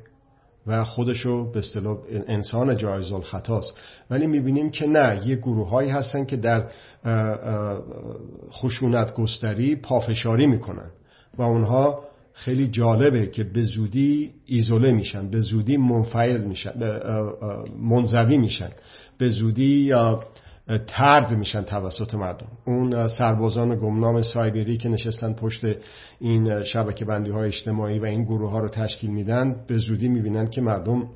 و 0.66 0.84
خودشو 0.84 1.50
به 1.52 1.58
اصطلاح 1.58 1.98
انسان 2.10 2.76
جایز 2.76 3.12
الخطاست. 3.12 3.74
ولی 4.10 4.26
می‌بینیم 4.26 4.70
که 4.70 4.86
نه 4.86 5.22
یه 5.26 5.36
گروه 5.36 5.68
هایی 5.68 5.90
هستن 5.90 6.24
که 6.24 6.36
در 6.36 6.70
خشونت 8.50 9.14
گستری 9.14 9.76
پافشاری 9.76 10.46
می‌کنن 10.46 10.90
و 11.38 11.42
اونها 11.42 12.04
خیلی 12.32 12.68
جالبه 12.68 13.26
که 13.26 13.44
به 13.44 13.62
زودی 13.62 14.32
ایزوله 14.46 14.92
میشن 14.92 15.30
به 15.30 15.40
زودی 15.40 15.76
منفعل 15.76 16.44
میشن 16.44 16.72
منزوی 17.78 18.36
میشن 18.36 18.70
به 19.18 19.28
زودی 19.28 19.92
ترد 20.76 21.34
میشن 21.34 21.62
توسط 21.62 22.14
مردم. 22.14 22.48
اون 22.64 23.08
سربازان 23.08 23.76
گمنام 23.76 24.22
سایبری 24.22 24.76
که 24.76 24.88
نشستن 24.88 25.32
پشت 25.32 25.64
این 26.20 26.64
شبکه 26.64 27.04
بندی 27.04 27.30
های 27.30 27.48
اجتماعی 27.48 27.98
و 27.98 28.04
این 28.04 28.24
گروه 28.24 28.50
ها 28.50 28.58
رو 28.58 28.68
تشکیل 28.68 29.10
میدن 29.10 29.64
به 29.66 29.76
زودی 29.76 30.08
می‌بینن 30.08 30.46
که 30.46 30.60
مردم 30.60 31.08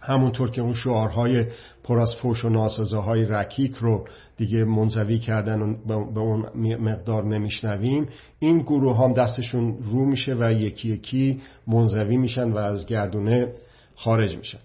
همونطور 0.00 0.50
که 0.50 0.62
اون 0.62 0.74
شعارهای 0.74 1.46
پر 1.84 1.98
از 1.98 2.14
فوش 2.14 2.44
و 2.44 2.48
ناسزاهای 2.48 3.24
رکیک 3.24 3.74
رو 3.74 4.08
دیگه 4.36 4.64
منزوی 4.64 5.18
کردن 5.18 5.60
و 5.62 5.76
به 5.86 6.20
اون 6.20 6.46
مقدار 6.80 7.24
نمیشنویم 7.24 8.08
این 8.38 8.58
گروه 8.58 8.98
هم 9.04 9.12
دستشون 9.12 9.78
رو 9.80 10.04
میشه 10.04 10.36
و 10.38 10.52
یکی 10.52 10.88
یکی 10.88 11.40
منزوی 11.66 12.16
میشن 12.16 12.50
و 12.50 12.56
از 12.56 12.86
گردونه 12.86 13.52
خارج 13.96 14.36
میشن. 14.36 14.58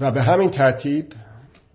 و 0.00 0.12
به 0.12 0.22
همین 0.22 0.50
ترتیب 0.50 1.06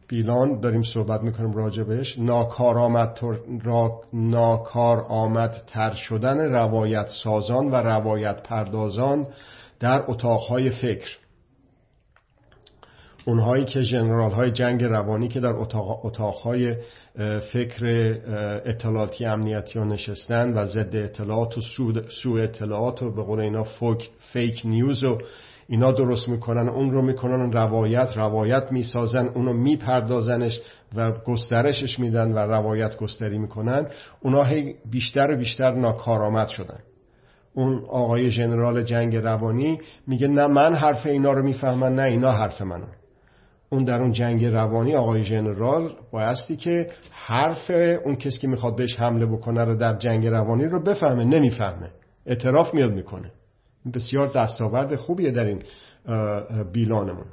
بیلان 0.08 0.60
داریم 0.60 0.82
صحبت 0.82 1.22
می‌کنیم 1.22 1.52
راجبش 1.52 2.20
ناکار 2.20 2.78
آمد, 2.78 3.20
را... 3.64 4.02
ناکار 4.14 5.06
آمد 5.10 5.64
تر 5.68 5.94
شدن 5.94 6.40
روایت 6.40 7.08
سازان 7.08 7.72
و 7.72 7.76
روایت 7.76 8.44
پردازان 8.44 9.28
در 9.80 10.04
اتاقهای 10.08 10.70
فکر. 10.70 11.18
اونهایی 13.26 13.66
که 13.66 13.84
جنرال 13.84 14.32
های 14.32 14.52
جنگ 14.52 14.84
روانی 14.84 15.28
که 15.28 15.40
در 15.40 15.56
اتاق... 15.56 16.06
اتاقهای 16.06 16.76
فکر 17.54 17.86
اطلاعاتی 18.66 19.26
امنیتی 19.26 19.80
ها 19.80 19.86
نشستن 19.86 20.54
و 20.54 20.66
ضد 20.66 20.96
اطلاعات 20.96 21.58
و 21.58 21.62
سو 22.08 22.32
اطلاعات 22.32 23.04
و 23.04 23.12
به 23.12 23.24
قول 23.24 23.40
اینا 23.40 23.64
فوک 23.64 24.10
فیک 24.34 24.62
نیوز 24.66 25.04
و 25.04 25.18
اینا 25.70 25.92
درست 25.92 26.30
می‌کنن 26.30 26.70
اون 26.70 26.92
رو 26.92 27.02
می‌کنن 27.02 27.52
روایت 27.52 28.10
روایت 28.16 28.72
می‌سازن 28.72 29.28
اونو 29.28 29.54
میپردازنش 29.54 30.62
و 30.96 31.12
گسترشش 31.12 32.00
میدن 32.00 32.32
و 32.32 32.38
روایت 32.38 32.98
گستری 32.98 33.38
می‌کنن. 33.38 33.88
اونا 34.22 34.44
هی 34.44 34.76
بیشتر 34.92 35.32
و 35.32 35.38
بیشتر 35.38 35.72
ناکارآمد 35.72 36.48
شدن. 36.48 36.80
اون 37.54 37.84
آقای 37.90 38.32
ژنرال 38.32 38.84
جنگ 38.84 39.16
روانی 39.16 39.80
میگه 40.08 40.28
نه 40.28 40.48
من 40.48 40.74
حرف 40.74 41.06
اینا 41.06 41.32
رو 41.32 41.44
می‌فهمن 41.44 41.96
نه 41.96 42.04
اینا 42.04 42.32
حرف 42.32 42.62
منو 42.62 42.86
اون 43.70 43.84
در 43.84 44.02
اون 44.02 44.12
جنگ 44.12 44.46
روانی 44.46 44.96
آقای 44.96 45.24
ژنرال 45.24 45.90
بایستی 46.12 46.56
که 46.56 46.90
حرف 47.12 47.72
اون 48.06 48.16
کسی 48.16 48.40
که 48.40 48.48
می‌خواد 48.48 48.76
بهش 48.76 49.00
حمله 49.00 49.26
بکنه 49.26 49.64
رو 49.64 49.76
در 49.76 49.98
جنگ 49.98 50.28
روانی 50.28 50.66
رو 50.66 50.84
بفهمه 50.84 51.24
نمی‌فهمه. 51.24 51.90
اعتراف 52.26 52.74
میاد 52.74 52.94
می‌کنه. 52.94 53.32
بسیار 53.94 54.28
دستاورد 54.28 54.96
خوبیه 54.96 55.32
در 55.32 55.46
این 55.46 55.64
بیلانمون. 56.74 57.26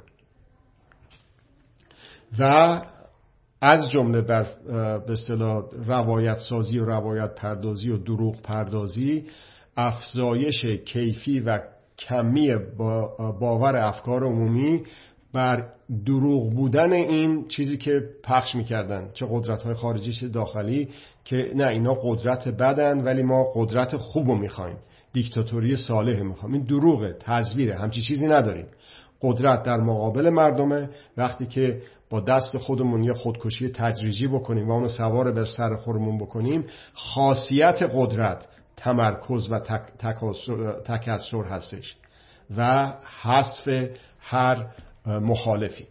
و 2.39 2.81
از 3.61 3.89
جمله 3.91 4.21
بر 4.21 4.47
به 4.99 5.13
اصطلاح 5.13 5.63
روایت 5.85 6.37
سازی 6.37 6.79
و 6.79 6.85
روایت 6.85 7.35
پردازی 7.35 7.89
و 7.89 7.97
دروغ 7.97 8.41
پردازی 8.41 9.25
افزایش 9.77 10.65
کیفی 10.65 11.39
و 11.39 11.59
کمی 11.97 12.55
باور 13.39 13.75
افکار 13.75 14.23
عمومی 14.23 14.83
بر 15.33 15.67
دروغ 16.05 16.53
بودن 16.53 16.93
این 16.93 17.47
چیزی 17.47 17.77
که 17.77 18.09
پخش 18.23 18.55
می‌کردن 18.55 19.09
چه 19.13 19.27
قدرت 19.29 19.63
های 19.63 19.73
خارجی 19.73 20.13
چه 20.13 20.27
داخلی 20.27 20.89
که 21.25 21.51
نه 21.55 21.67
اینا 21.67 21.93
قدرت 21.93 22.47
بدن 22.47 23.03
ولی 23.03 23.23
ما 23.23 23.43
قدرت 23.55 23.97
خوب 23.97 24.27
رو 24.27 24.35
می‌خوایم. 24.35 24.77
دیکتاتوری 25.15 25.75
صالح 25.75 26.21
می‌خوایم 26.21 26.53
این 26.53 26.63
دروغه 26.63 27.15
تزویره. 27.19 27.77
همچی 27.77 28.01
چیزی 28.01 28.27
نداریم. 28.27 28.67
قدرت 29.21 29.63
در 29.63 29.77
مقابل 29.77 30.29
مردمه. 30.29 30.89
وقتی 31.17 31.45
که 31.45 31.81
با 32.09 32.19
دست 32.19 32.57
خودمون 32.57 33.03
یه 33.03 33.13
خودکشی 33.13 33.69
تدریجی 33.69 34.27
بکنیم 34.27 34.69
و 34.69 34.71
اونو 34.71 34.87
سوار 34.87 35.31
به 35.31 35.45
سر 35.45 35.75
خورمون 35.75 36.17
بکنیم 36.17 36.65
خاصیت 36.93 37.89
قدرت 37.93 38.47
تمرکز 38.77 39.51
و 39.51 39.59
تکسر 40.85 41.43
هستش 41.43 41.95
و 42.57 42.93
حذف 43.21 43.89
هر 44.19 44.67
مخالفی. 45.05 45.85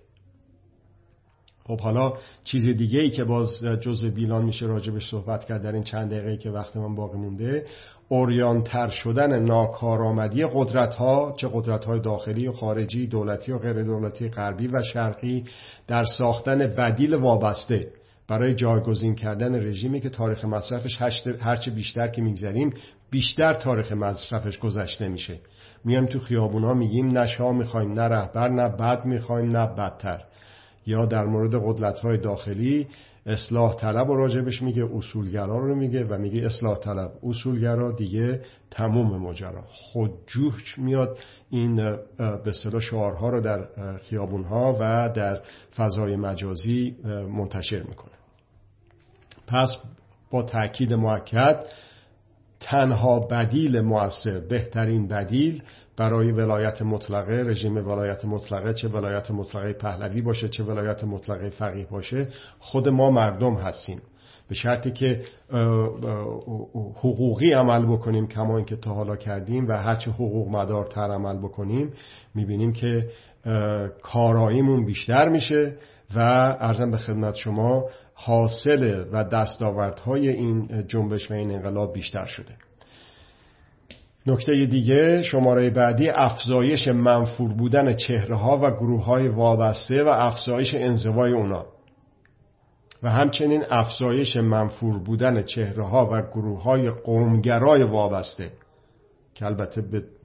خب 1.66 1.80
حالا 1.80 2.12
چیز 2.44 2.68
دیگه 2.68 3.00
ای 3.00 3.10
که 3.10 3.24
باز 3.24 3.60
جزء 3.80 4.08
بیلان 4.08 4.44
میشه 4.44 4.66
راجبش 4.66 5.10
صحبت 5.10 5.44
کرد 5.44 5.62
در 5.62 5.72
این 5.72 5.82
چند 5.82 6.10
دقیقه 6.10 6.36
که 6.36 6.50
وقت 6.50 6.76
من 6.76 6.94
باقی 6.94 7.18
مونده. 7.18 7.66
اوریانتر 8.08 8.88
شدن 8.88 9.44
ناکارآمدی 9.44 10.44
قدرت 10.54 10.94
ها 10.94 11.34
چه 11.36 11.48
قدرت 11.52 11.84
های 11.84 12.00
داخلی 12.00 12.48
و 12.48 12.52
خارجی 12.52 13.06
دولتی 13.06 13.52
و 13.52 13.58
غیر 13.58 13.82
دولتی 13.82 14.28
غربی 14.28 14.68
و 14.68 14.82
شرقی 14.82 15.44
در 15.86 16.04
ساختن 16.04 16.58
بدیل 16.58 17.14
وابسته 17.14 17.88
برای 18.28 18.54
جایگزین 18.54 19.14
کردن 19.14 19.54
رژیمی 19.54 20.00
که 20.00 20.08
تاریخ 20.08 20.44
مصرفش 20.44 20.98
هرچه 21.40 21.70
بیشتر 21.70 22.08
که 22.08 22.22
میگذریم 22.22 22.74
بیشتر 23.10 23.54
تاریخ 23.54 23.92
مصرفش 23.92 24.58
گذشته 24.58 25.08
میشه. 25.08 25.38
میایم 25.84 26.06
تو 26.06 26.20
خیابونا 26.20 26.74
میگیم 26.74 27.06
نه 27.06 27.26
شاه 27.26 27.52
می‌خوایم 27.52 27.92
نه 27.92 28.02
رهبر 28.02 28.48
نه 28.48 28.68
بد 28.68 29.04
می‌خوایم 29.04 29.56
نه 29.56 29.66
بدتر. 29.66 30.24
یا 30.86 31.06
در 31.06 31.24
مورد 31.24 31.54
قدرت 31.64 32.00
های 32.00 32.18
داخلی 32.18 32.86
اصلاح 33.26 33.74
طلب 33.76 34.10
و 34.10 34.16
راجبش 34.16 34.62
میگه 34.62 34.88
اصولگرا 34.96 35.58
رو 35.58 35.74
میگه 35.74 36.04
و 36.04 36.18
میگه 36.18 36.46
اصلاح 36.46 36.78
طلب 36.78 37.12
اصولگرا 37.22 37.92
دیگه 37.92 38.44
تموم 38.70 39.16
ماجرا. 39.16 39.62
خودجوش 39.66 40.78
میاد 40.78 41.18
این 41.50 41.76
به 42.16 42.40
اصطلاح 42.46 42.80
شعارها 42.80 43.30
رو 43.30 43.40
در 43.40 43.66
خیابونها 43.96 44.76
و 44.80 45.12
در 45.14 45.40
فضای 45.76 46.16
مجازی 46.16 46.96
منتشر 47.36 47.82
می‌کنه. 47.82 48.14
پس 49.46 49.76
با 50.30 50.42
تاکید 50.42 50.94
موکد 50.94 51.64
تنها 52.60 53.20
بدیل 53.20 53.80
موثر 53.80 54.40
بهترین 54.40 55.08
بدیل 55.08 55.62
برای 55.96 56.32
ولایت 56.32 56.82
مطلقه 56.82 57.42
رژیم 57.46 57.76
ولایت 57.76 58.24
مطلقه 58.24 58.74
چه 58.74 58.88
ولایت 58.88 59.30
مطلقه 59.30 59.72
پهلوی 59.72 60.22
باشه 60.22 60.48
چه 60.48 60.64
ولایت 60.64 61.04
مطلقه 61.04 61.50
فقیه 61.50 61.86
باشه 61.86 62.28
خود 62.58 62.88
ما 62.88 63.10
مردم 63.10 63.54
هستیم. 63.54 64.02
به 64.48 64.54
شرطی 64.54 64.90
که 64.90 65.24
حقوقی 66.96 67.52
عمل 67.52 67.86
بکنیم 67.86 68.26
کما 68.26 68.56
اینکه 68.56 68.76
تا 68.76 68.94
حالا 68.94 69.16
کردیم 69.16 69.68
و 69.68 69.72
هرچه 69.72 70.10
حقوق 70.10 70.48
مدارتر 70.48 71.10
عمل 71.10 71.38
بکنیم 71.38 71.92
می‌بینیم 72.34 72.72
که 72.72 73.10
کاراییمون 74.02 74.84
بیشتر 74.84 75.28
میشه 75.28 75.76
و 76.16 76.18
ارزم 76.60 76.90
به 76.90 76.96
خدمت 76.98 77.34
شما 77.34 77.84
حاصل 78.14 79.04
و 79.12 79.24
دستاوردهای 79.24 80.28
این 80.28 80.84
جنبش 80.88 81.30
و 81.30 81.34
این 81.34 81.50
انقلاب 81.50 81.92
بیشتر 81.92 82.24
شده. 82.24 82.54
نکته 84.26 84.66
دیگه 84.66 85.22
شماره 85.22 85.70
بعدی 85.70 86.08
افزایش 86.08 86.88
منفور 86.88 87.52
بودن 87.52 87.96
چهره 87.96 88.36
ها 88.36 88.58
و 88.62 88.70
گروه 88.70 89.04
های 89.04 89.28
وابسته 89.28 90.04
و 90.04 90.08
افزایش 90.08 90.74
انزوای 90.74 91.32
اونا. 91.32 91.66
و 93.02 93.10
همچنین 93.10 93.62
افزایش 93.70 94.36
منفور 94.36 94.98
بودن 94.98 95.42
چهره 95.42 95.84
ها 95.84 96.08
و 96.12 96.22
گروه 96.22 96.62
های 96.62 96.90
قومگرای 96.90 97.82
وابسته 97.82 98.50
که 99.34 99.46
البته 99.46 99.82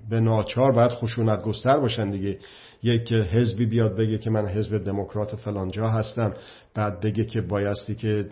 به 0.09 0.19
ناچار 0.19 0.71
باید 0.71 0.91
خشونت 0.91 1.43
گستر 1.43 1.79
باشن 1.79 2.09
دیگه. 2.09 2.39
یک 2.83 3.13
حزبی 3.13 3.65
بیاد 3.65 3.95
بگه 3.95 4.17
که 4.17 4.29
من 4.29 4.47
حزب 4.47 4.83
دموکرات 4.83 5.35
فلانجا 5.35 5.88
هستم 5.88 6.33
بعد 6.73 6.99
بگه 6.99 7.25
که 7.25 7.41
بایستی 7.41 7.95
که 7.95 8.25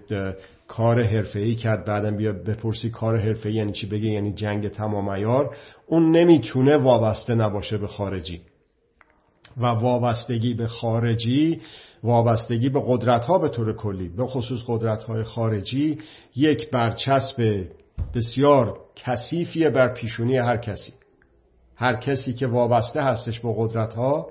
کار 0.67 0.99
ای 1.35 1.55
کرد 1.55 1.85
بعدم 1.85 2.17
بیا 2.17 2.33
بپرسی 2.33 2.89
کار 2.89 3.15
ای 3.15 3.53
یعنی 3.53 3.71
چی 3.71 3.87
بگه؟ 3.87 4.07
یعنی 4.07 4.33
جنگ 4.33 4.67
تمام 4.67 5.09
ایار. 5.09 5.57
اون 5.87 6.11
نمی‌تونه 6.11 6.77
وابسته 6.77 7.35
نباشه 7.35 7.77
به 7.77 7.87
خارجی. 7.87 8.41
و 9.57 9.65
وابستگی 9.65 10.53
به 10.53 10.67
خارجی 10.67 11.61
وابستگی 12.03 12.69
به 12.69 12.83
قدرت 12.87 13.25
ها 13.25 13.37
به 13.37 13.49
طور 13.49 13.75
کلی. 13.75 14.09
به 14.09 14.27
خصوص 14.27 14.59
قدرت 14.67 15.03
های 15.03 15.23
خارجی 15.23 15.99
یک 16.35 16.69
برچسب 16.69 17.67
بسیار 18.15 18.79
کثیفیه 18.95 19.69
بر 19.69 19.93
پیشونی 19.93 20.37
هر 20.37 20.57
کسی. 20.57 20.93
هر 21.75 21.95
کسی 21.95 22.33
که 22.33 22.47
وابسته 22.47 23.01
هستش 23.01 23.39
با 23.39 23.53
قدرت 23.53 23.93
ها 23.93 24.27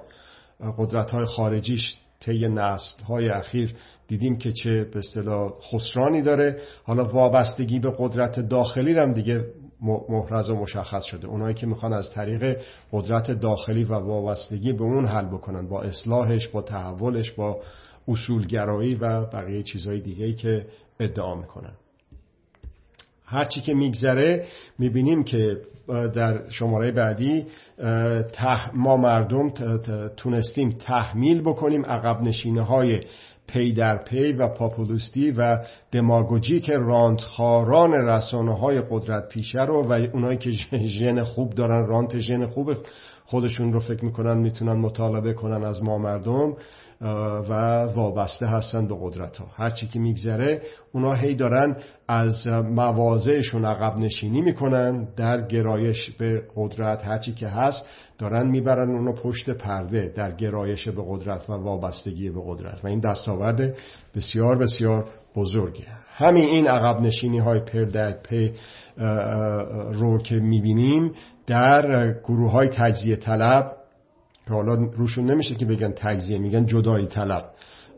قدرت 0.78 1.10
های 1.10 1.24
خارجیش 1.24 1.96
طی 2.20 2.48
نسل 2.48 3.02
های 3.02 3.28
اخیر 3.28 3.74
دیدیم 4.08 4.38
که 4.38 4.52
چه 4.52 4.84
به 4.84 4.98
اصطلاح 4.98 5.52
خسرانی 5.72 6.22
داره. 6.22 6.60
حالا 6.84 7.04
وابستگی 7.04 7.78
به 7.78 7.94
قدرت 7.98 8.40
داخلی 8.40 8.98
هم 8.98 9.12
دیگه 9.12 9.44
محرز 10.08 10.50
و 10.50 10.56
مشخص 10.56 11.04
شده. 11.04 11.26
اونایی 11.26 11.54
که 11.54 11.66
می‌خوان 11.66 11.92
از 11.92 12.10
طریق 12.10 12.58
قدرت 12.92 13.30
داخلی 13.30 13.84
و 13.84 13.94
وابستگی 13.94 14.72
به 14.72 14.82
اون 14.82 15.06
حل 15.06 15.24
بکنن 15.24 15.68
با 15.68 15.82
اصلاحش 15.82 16.48
با 16.48 16.62
تحولش 16.62 17.32
با 17.32 17.60
اصولگرایی 18.08 18.94
و 18.94 19.26
بقیه 19.26 19.62
چیزهای 19.62 20.00
دیگه 20.00 20.32
که 20.32 20.66
ادعا 21.00 21.34
می‌کنن. 21.34 21.72
هرچی 23.24 23.60
که 23.60 23.74
میگذره 23.74 24.46
می‌بینیم 24.78 25.24
که 25.24 25.60
در 25.88 26.50
شماره 26.50 26.92
بعدی 26.92 27.46
ما 28.74 28.96
مردم 28.96 29.50
تونستیم 30.16 30.70
تحمیل 30.70 31.40
بکنیم 31.40 31.86
عقب 31.86 32.22
نشینه 32.22 32.62
های 32.62 33.00
پی 33.48 33.72
در 33.72 33.96
پی 33.96 34.32
و 34.32 34.48
پاپولوستی 34.48 35.30
و 35.30 35.58
دماگوجی 35.92 36.60
که 36.60 36.76
راندخاران 36.76 37.92
رسانه 37.92 38.58
های 38.58 38.82
قدرت 38.90 39.28
پیشه 39.28 39.64
رو 39.64 39.82
و 39.82 39.92
اونایی 40.12 40.38
که 40.38 40.50
ژن 40.86 41.24
خوب 41.24 41.54
دارن 41.54 41.86
رانت 41.86 42.18
ژن 42.18 42.46
خوب 42.46 42.72
خودشون 43.24 43.72
رو 43.72 43.80
فکر 43.80 44.04
می‌کنن 44.04 44.38
می‌تونن 44.38 44.72
مطالبه 44.72 45.32
کنن 45.32 45.64
از 45.64 45.82
ما 45.82 45.98
مردم. 45.98 46.56
و 47.00 47.82
وابسته 47.94 48.46
هستن 48.46 48.88
به 48.88 48.96
قدرت 49.00 49.36
ها 49.36 49.46
هرچی 49.54 49.86
که 49.86 49.98
میگذره 49.98 50.62
اونا 50.92 51.14
هی 51.14 51.34
دارن 51.34 51.76
از 52.08 52.48
مواضعشون 52.48 53.64
عقب 53.64 53.98
نشینی 53.98 54.40
می‌کنن 54.40 55.08
در 55.16 55.46
گرایش 55.46 56.10
به 56.10 56.42
قدرت. 56.56 57.04
هرچی 57.04 57.32
که 57.32 57.48
هست 57.48 57.88
دارن 58.18 58.46
می‌برن 58.46 58.90
اونو 58.90 59.12
پشت 59.12 59.50
پرده 59.50 60.12
در 60.16 60.32
گرایش 60.32 60.88
به 60.88 61.02
قدرت 61.08 61.50
و 61.50 61.52
وابستگی 61.52 62.30
به 62.30 62.40
قدرت. 62.46 62.84
و 62.84 62.86
این 62.86 63.00
دستاورد 63.00 63.76
بسیار 64.16 64.58
بسیار 64.58 65.08
بزرگه. 65.36 65.86
همین 66.16 66.44
این 66.44 66.68
عقب 66.68 67.02
نشینی 67.02 67.38
های 67.38 67.60
پردک 67.60 68.22
پی 68.22 68.52
رو 69.92 70.18
که 70.18 70.34
می‌بینیم 70.34 71.12
در 71.46 72.12
گروه 72.24 72.50
های 72.50 72.68
تجزیه 72.68 73.16
طلب 73.16 73.75
حالا 74.50 74.74
روشون 74.74 75.30
نمیشه 75.30 75.54
که 75.54 75.66
بگن 75.66 75.92
تجزیه 75.92 76.38
میگن 76.38 76.66
جدایی 76.66 77.06
طلب. 77.06 77.44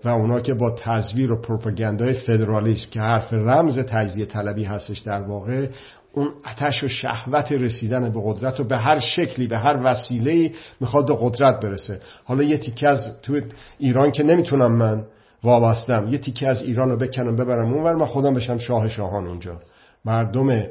و 0.04 0.08
اونا 0.08 0.40
که 0.40 0.54
با 0.54 0.70
تزویر 0.70 1.32
و 1.32 1.40
پروپاگاندای 1.40 2.12
فدرالیسم 2.12 2.90
که 2.90 3.00
حرف 3.00 3.32
رمز 3.32 3.78
تجزیه 3.78 4.26
طلبی 4.26 4.64
هستش 4.64 4.98
در 4.98 5.22
واقع 5.22 5.66
اون 6.12 6.30
اتش 6.50 6.84
و 6.84 6.88
شهوت 6.88 7.52
رسیدن 7.52 8.10
به 8.12 8.20
قدرت 8.24 8.60
و 8.60 8.64
به 8.64 8.76
هر 8.76 8.98
شکلی 8.98 9.46
به 9.46 9.58
هر 9.58 9.80
وسیله 9.84 10.52
می‌خواد 10.80 11.06
به 11.06 11.16
قدرت 11.20 11.60
برسه. 11.60 12.00
حالا 12.24 12.42
یه 12.42 12.58
تیکه 12.58 12.88
از 12.88 13.20
تو 13.22 13.40
ایران 13.78 14.10
که 14.10 14.22
نمی‌تونم 14.22 14.72
من 14.72 15.04
وابستم 15.42 16.08
یه 16.10 16.18
تیکه 16.18 16.48
از 16.48 16.62
ایران 16.62 16.90
رو 16.90 16.96
بکنم 16.96 17.36
ببرم 17.36 17.72
اونور 17.72 17.94
من 17.94 18.06
خودم 18.06 18.34
بشم 18.34 18.58
شاه 18.58 18.88
شاهان 18.88 19.26
اونجا. 19.26 19.60
مردم 20.04 20.62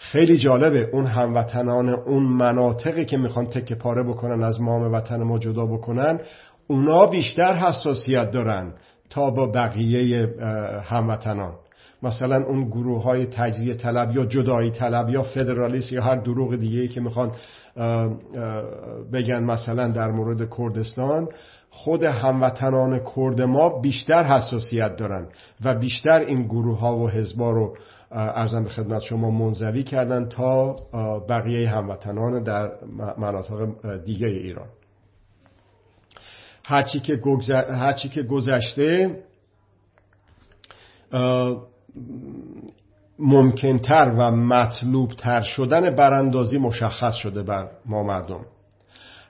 خیلی 0.00 0.38
جالبه 0.38 0.90
اون 0.92 1.06
هموطنان 1.06 1.88
اون 1.88 2.22
مناطقی 2.22 3.04
که 3.04 3.16
می‌خوان 3.16 3.46
تکه 3.46 3.74
پاره 3.74 4.02
بکنن 4.02 4.42
از 4.42 4.60
مام 4.60 4.92
وطن 4.92 5.22
ما 5.22 5.38
جدا 5.38 5.66
بکنن 5.66 6.20
اونا 6.66 7.06
بیشتر 7.06 7.54
حساسیت 7.54 8.30
دارن 8.30 8.72
تا 9.10 9.30
با 9.30 9.46
بقیه 9.46 10.28
هموطنان. 10.84 11.52
مثلا 12.02 12.44
اون 12.44 12.64
گروه 12.64 13.02
های 13.02 13.26
تجزیه 13.26 13.74
طلب 13.74 14.16
یا 14.16 14.24
جدایی 14.24 14.70
طلب 14.70 15.08
یا 15.08 15.22
فدرالیست 15.22 15.92
یا 15.92 16.02
هر 16.02 16.16
دروغ 16.16 16.56
دیگه 16.56 16.88
که 16.88 17.00
می‌خوان 17.00 17.32
بگن 19.12 19.44
مثلا 19.44 19.88
در 19.88 20.10
مورد 20.10 20.50
کردستان 20.58 21.28
خود 21.70 22.02
هموطنان 22.02 23.00
کرد 23.16 23.42
ما 23.42 23.80
بیشتر 23.80 24.24
حساسیت 24.24 24.96
دارن 24.96 25.26
و 25.64 25.74
بیشتر 25.74 26.18
این 26.18 26.42
گروه 26.42 26.78
ها 26.78 26.96
و 26.96 27.10
حزبا 27.10 27.50
رو 27.50 27.76
ارزم 28.10 28.62
به 28.62 28.68
خدمت 28.68 29.02
شما 29.02 29.30
منزوی 29.30 29.82
کردن 29.82 30.28
تا 30.28 30.76
بقیه 31.28 31.68
هموطنان 31.68 32.42
در 32.42 32.70
مناطق 33.18 33.68
دیگه 34.04 34.26
ایران. 34.26 34.68
هرچی 36.64 37.00
که, 37.00 37.20
هرچی 37.70 38.08
که 38.08 38.22
گذشته 38.22 39.22
ممکنتر 43.18 44.14
و 44.18 44.30
مطلوبتر 44.30 45.40
شدن 45.40 45.94
براندازی 45.94 46.58
مشخص 46.58 47.14
شده 47.14 47.42
بر 47.42 47.70
ما 47.86 48.02
مردم. 48.02 48.46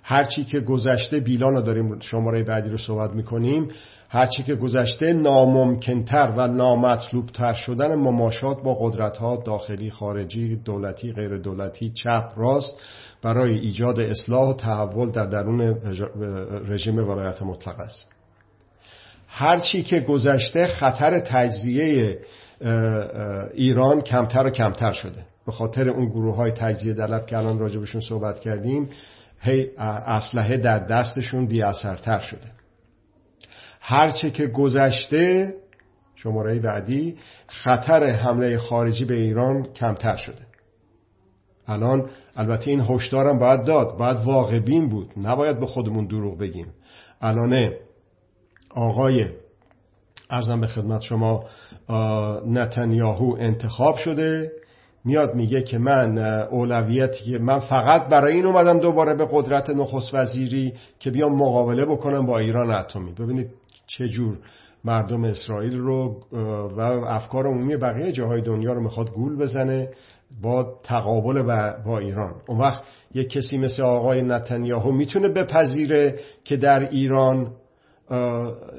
هرچی 0.02 0.44
که 0.44 0.60
گذشته 0.60 1.20
بیلان 1.20 1.54
رو 1.54 1.62
داریم 1.62 2.00
شماره 2.00 2.42
بعدی 2.42 2.70
رو 2.70 2.78
صحبت 2.78 3.10
می‌کنیم. 3.10 3.68
هرچی 4.10 4.42
که 4.42 4.54
گذشته 4.54 5.12
ناممکنتر 5.12 6.32
و 6.36 6.48
نامطلوبتر 6.48 7.52
شدن 7.52 7.94
مماشات 7.94 8.62
با 8.62 8.74
قدرت 8.74 9.16
ها 9.16 9.42
داخلی 9.46 9.90
خارجی 9.90 10.56
دولتی 10.56 11.12
غیر 11.12 11.38
دولتی 11.38 11.90
چپ 11.90 12.32
راست 12.36 12.80
برای 13.22 13.58
ایجاد 13.58 14.00
اصلاح 14.00 14.50
و 14.50 14.54
تحول 14.54 15.10
در 15.10 15.26
درون 15.26 15.60
رژیم 16.68 17.08
ولایت 17.08 17.42
مطلق 17.42 17.80
است. 17.80 18.12
هرچی 19.28 19.82
که 19.82 20.00
گذشته 20.00 20.66
خطر 20.66 21.18
تجزیه 21.18 22.18
ایران 23.54 24.00
کمتر 24.00 24.46
و 24.46 24.50
کمتر 24.50 24.92
شده. 24.92 25.24
به 25.46 25.52
خاطر 25.52 25.88
اون 25.88 26.06
گروه 26.06 26.36
های 26.36 26.50
تجزیه 26.50 26.94
دلب 26.94 27.26
که 27.26 27.38
الان 27.38 27.58
راجبشون 27.58 28.00
صحبت 28.00 28.40
کردیم 28.40 28.88
هی 29.40 29.70
اسلحه 29.78 30.56
در 30.56 30.78
دستشون 30.78 31.46
بی 31.46 31.62
اثرتر 31.62 32.18
شده. 32.18 32.57
هرچه 33.90 34.30
که 34.30 34.46
گذشته 34.46 35.54
شماره 36.14 36.58
بعدی 36.58 37.16
خطر 37.46 38.04
حمله 38.04 38.58
خارجی 38.58 39.04
به 39.04 39.14
ایران 39.14 39.72
کمتر 39.72 40.16
شده. 40.16 40.46
الان 41.66 42.10
البته 42.36 42.70
این 42.70 42.80
هشدارم 42.80 43.38
باید 43.38 43.64
داد 43.64 43.98
باید 43.98 44.16
واقع 44.16 44.58
بین 44.58 44.88
بود. 44.88 45.10
نباید 45.16 45.60
به 45.60 45.66
خودمون 45.66 46.06
دروغ 46.06 46.38
بگیم. 46.38 46.66
الان 47.20 47.70
آقای 48.70 49.26
ارزم 50.30 50.60
به 50.60 50.66
خدمت 50.66 51.00
شما 51.00 51.44
نتانیاهو 52.46 53.36
انتخاب 53.38 53.96
شده. 53.96 54.52
میاد 55.04 55.34
میگه 55.34 55.62
که 55.62 55.78
من 55.78 56.18
اولویتی 56.50 57.38
من 57.38 57.58
فقط 57.58 58.08
برای 58.08 58.34
این 58.34 58.46
اومدم 58.46 58.78
دوباره 58.78 59.14
به 59.14 59.28
قدرت 59.32 59.70
نخست 59.70 60.14
وزیری 60.14 60.74
که 60.98 61.10
بیام 61.10 61.32
مقابله 61.32 61.84
بکنم 61.84 62.26
با 62.26 62.38
ایران 62.38 62.70
اتمی. 62.70 63.12
ببینید 63.12 63.50
چه 63.88 64.08
جور 64.08 64.38
مردم 64.84 65.24
اسرائیل 65.24 65.78
رو 65.78 66.22
و 66.76 66.80
افکار 67.06 67.46
عمومی 67.46 67.76
بقیه 67.76 68.12
جاهای 68.12 68.40
دنیا 68.40 68.72
رو 68.72 68.82
می‌خواد 68.82 69.10
گول 69.10 69.36
بزنه 69.36 69.90
با 70.42 70.80
تقابل 70.82 71.42
با 71.84 71.98
ایران. 71.98 72.34
اون 72.48 72.58
وقت 72.58 72.82
یک 73.14 73.30
کسی 73.30 73.58
مثل 73.58 73.82
آقای 73.82 74.22
نتانیاهو 74.22 74.92
می‌تونه 74.92 75.28
بپذیره 75.28 76.20
که 76.44 76.56
در 76.56 76.88
ایران 76.88 77.52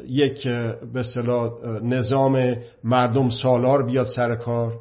یک 0.07 0.47
به 0.93 1.03
نظام 1.83 2.55
مردم 2.83 3.29
سالار 3.29 3.85
بیاد 3.85 4.07
سر 4.07 4.35
کار. 4.35 4.79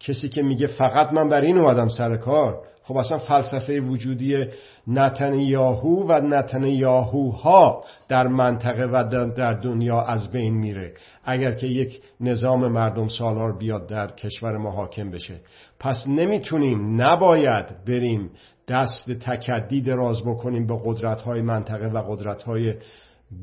کسی 0.00 0.28
که 0.28 0.42
میگه 0.42 0.66
فقط 0.66 1.12
من 1.12 1.28
بر 1.28 1.40
این 1.40 1.58
اومدم 1.58 1.88
سر 1.88 2.16
کار. 2.16 2.62
خب 2.86 2.96
اصلا 2.96 3.18
فلسفه 3.18 3.80
وجودی 3.80 4.46
نتنیاهو 4.86 6.06
و 6.08 6.20
نتنیاهوها 6.20 7.84
در 8.08 8.26
منطقه 8.26 8.84
و 8.84 9.04
در 9.36 9.52
دنیا 9.52 10.00
از 10.00 10.32
بین 10.32 10.54
میره. 10.54 10.94
اگر 11.24 11.52
که 11.52 11.66
یک 11.66 12.00
نظام 12.20 12.68
مردم 12.68 13.08
سالار 13.08 13.58
بیاد 13.58 13.86
در 13.86 14.06
کشور 14.06 14.56
ما 14.56 14.70
حاکم 14.70 15.10
بشه. 15.10 15.40
پس 15.80 16.04
نمی‌تونیم 16.08 17.02
نباید 17.02 17.66
بریم 17.86 18.30
دست 18.68 19.10
تکدی 19.10 19.80
دراز 19.80 20.22
بکنیم 20.22 20.66
به 20.66 20.80
قدرت 20.84 21.22
های 21.22 21.42
منطقه 21.42 21.86
و 21.86 22.02
قدرت 22.08 22.42
های 22.42 22.74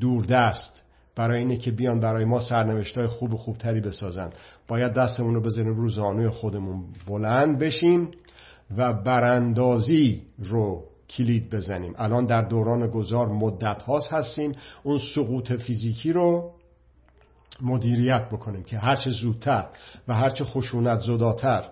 دوردست. 0.00 0.82
برای 1.16 1.38
اینه 1.38 1.56
که 1.56 1.70
بیان 1.70 2.00
برای 2.00 2.24
ما 2.24 2.40
سرنوشت 2.40 2.98
های 2.98 3.06
خوب 3.06 3.34
و 3.34 3.36
خوبتری 3.36 3.80
بسازن. 3.80 4.30
باید 4.68 4.92
دستمون 4.92 5.34
رو 5.34 5.42
بزنیم 5.42 5.74
رو 5.74 5.88
زانوی 5.88 6.28
خودمون. 6.28 6.84
بلند 7.08 7.58
بشیم 7.58 8.10
و 8.76 8.92
براندازی 8.92 10.22
رو 10.38 10.84
کلید 11.10 11.50
بزنیم. 11.50 11.94
الان 11.96 12.26
در 12.26 12.42
دوران 12.42 12.90
گذار 12.90 13.28
مدت 13.28 13.82
هاست 13.82 14.12
هستیم. 14.12 14.52
اون 14.82 14.98
سقوط 15.14 15.52
فیزیکی 15.52 16.12
رو 16.12 16.52
مدیریت 17.62 18.28
بکنیم 18.28 18.62
که 18.62 18.78
هرچه 18.78 19.10
زودتر 19.10 19.66
و 20.08 20.14
هرچه 20.14 20.44
خشونت 20.44 20.98
زداتر 20.98 21.68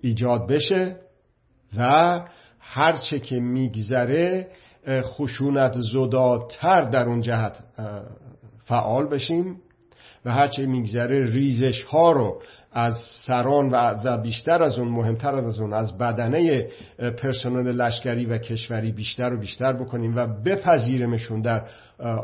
ایجاد 0.00 0.46
بشه 0.46 0.96
و 1.78 2.20
هرچه 2.58 3.20
که 3.20 3.40
میگذره 3.40 4.50
خشونت 4.88 5.74
زداتر 5.92 6.82
در 6.82 7.06
اون 7.06 7.20
جهت 7.20 7.64
فعال 8.64 9.06
بشیم. 9.06 9.60
و 10.26 10.30
هرچه 10.30 10.66
میگذره 10.66 11.30
ریزش 11.30 11.82
ها 11.82 12.12
رو 12.12 12.42
از 12.72 12.94
سران 13.26 13.70
و 14.04 14.18
بیشتر 14.22 14.62
از 14.62 14.78
اون 14.78 14.88
مهمتر 14.88 15.34
از 15.34 15.60
اون 15.60 15.72
از 15.72 15.98
بدنه 15.98 16.68
پرسنل 16.98 17.72
لشکری 17.72 18.26
و 18.26 18.38
کشوری 18.38 18.92
بیشتر 18.92 19.32
و 19.32 19.40
بیشتر 19.40 19.72
بکنیم 19.72 20.16
و 20.16 20.26
بپذیرمشون 20.26 21.40
در 21.40 21.62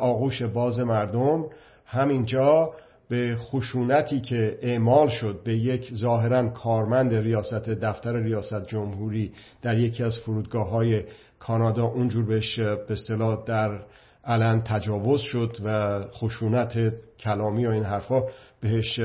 آغوش 0.01 0.43
باز 0.43 0.79
مردم. 0.79 1.45
همینجا 1.87 2.71
به 3.09 3.37
خشونتی 3.39 4.21
که 4.21 4.59
اعمال 4.63 5.09
شد 5.09 5.41
به 5.45 5.57
یک 5.57 5.95
ظاهرا 5.95 6.49
کارمند 6.49 7.15
ریاست 7.15 7.69
دفتر 7.69 8.17
ریاست 8.17 8.67
جمهوری 8.67 9.33
در 9.63 9.79
یکی 9.79 10.03
از 10.03 10.19
فرودگاه 10.19 10.71
های 10.71 11.03
کانادا 11.39 11.85
اونجور 11.85 12.25
بهش 12.27 12.61
به 12.61 12.93
اصطلاح 12.93 13.45
در 13.47 13.81
علن 14.25 14.63
تجاوز 14.63 15.21
شد 15.21 15.57
و 15.65 16.01
خشونت 16.13 16.93
کلامی 17.23 17.67
و 17.67 17.71
این 17.71 17.85
حرفا 17.85 18.23
بهش 18.61 18.99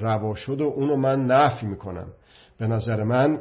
روا 0.00 0.34
شد 0.34 0.60
و 0.60 0.64
اونو 0.64 0.96
من 0.96 1.26
نفی 1.26 1.66
می‌کنم. 1.66 2.06
به 2.58 2.66
نظر 2.66 3.02
من 3.02 3.38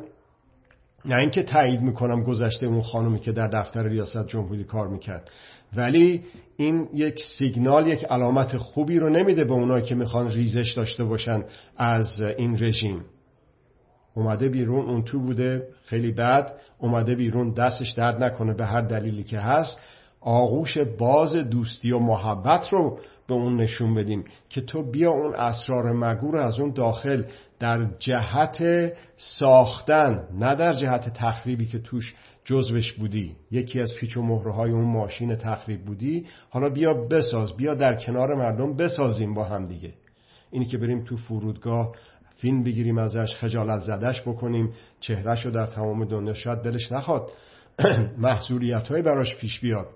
نه 1.05 1.19
اینکه 1.19 1.43
تایید 1.43 1.81
می‌کنم 1.81 2.23
گذشته 2.23 2.65
اون 2.65 2.81
خانومی 2.81 3.19
که 3.19 3.31
در 3.31 3.47
دفتر 3.47 3.83
ریاست 3.83 4.27
جمهوری 4.27 4.63
کار 4.63 4.87
می‌کرد 4.87 5.29
ولی 5.75 6.23
این 6.57 6.89
یک 6.93 7.19
سیگنال 7.37 7.87
یک 7.87 8.03
علامت 8.03 8.57
خوبی 8.57 8.99
رو 8.99 9.09
نمیده 9.09 9.43
به 9.43 9.53
اونایی 9.53 9.83
که 9.83 9.95
می‌خوان 9.95 10.29
ریزش 10.29 10.71
داشته 10.71 11.03
باشن 11.03 11.43
از 11.77 12.21
این 12.21 12.57
رژیم. 12.63 13.05
اومده 14.15 14.49
بیرون 14.49 14.85
اون 14.85 15.03
تو 15.03 15.19
بوده 15.19 15.67
خیلی 15.85 16.11
بد 16.11 16.53
اومده 16.79 17.15
بیرون 17.15 17.53
دستش 17.53 17.91
درد 17.91 18.23
نکنه 18.23 18.53
به 18.53 18.65
هر 18.65 18.81
دلیلی 18.81 19.23
که 19.23 19.39
هست. 19.39 19.79
آغوش 20.25 20.77
باز 20.77 21.35
دوستی 21.35 21.91
و 21.91 21.99
محبت 21.99 22.69
رو 22.69 22.99
به 23.27 23.33
اون 23.33 23.57
نشون 23.57 23.95
بدیم 23.95 24.23
که 24.49 24.61
تو 24.61 24.91
بیا 24.91 25.11
اون 25.11 25.35
اسرار 25.35 25.91
مگو 25.91 26.31
رو 26.31 26.39
از 26.39 26.59
اون 26.59 26.71
داخل 26.71 27.23
در 27.59 27.89
جهت 27.99 28.63
ساختن 29.17 30.27
نه 30.33 30.55
در 30.55 30.73
جهت 30.73 31.13
تخریبی 31.13 31.65
که 31.65 31.79
توش 31.79 32.15
جزوش 32.45 32.93
بودی. 32.93 33.35
یکی 33.51 33.81
از 33.81 33.93
پیچ 33.99 34.17
و 34.17 34.21
مهره 34.21 34.53
های 34.53 34.71
اون 34.71 34.85
ماشین 34.85 35.35
تخریب 35.35 35.85
بودی. 35.85 36.25
حالا 36.49 36.69
بیا 36.69 36.93
بساز 36.93 37.57
بیا 37.57 37.75
در 37.75 37.95
کنار 37.95 38.35
مردم 38.35 38.75
بسازیم 38.75 39.33
با 39.33 39.43
هم 39.43 39.65
دیگه. 39.65 39.93
اینی 40.51 40.65
که 40.65 40.77
بریم 40.77 41.03
تو 41.03 41.17
فرودگاه 41.17 41.95
فیلم 42.37 42.63
بگیریم 42.63 42.97
ازش 42.97 43.35
خجالت 43.35 43.79
زدش 43.79 44.21
بکنیم. 44.21 44.71
چهرش 44.99 45.45
رو 45.45 45.51
در 45.51 45.65
تمام 45.65 46.05
دنیا 46.05 46.33
شاید 46.33 46.59
دلش 46.59 46.91
نخواد. 46.91 47.31
محضوریت 48.17 48.87
های 48.87 49.01
براش 49.01 49.37
پیش 49.37 49.59
بیاد. 49.59 49.87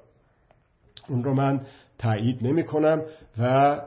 اون 1.09 1.23
رو 1.23 1.33
من 1.33 1.61
تایید 1.97 2.47
نمی 2.47 2.63
کنم 2.63 3.01
و 3.39 3.81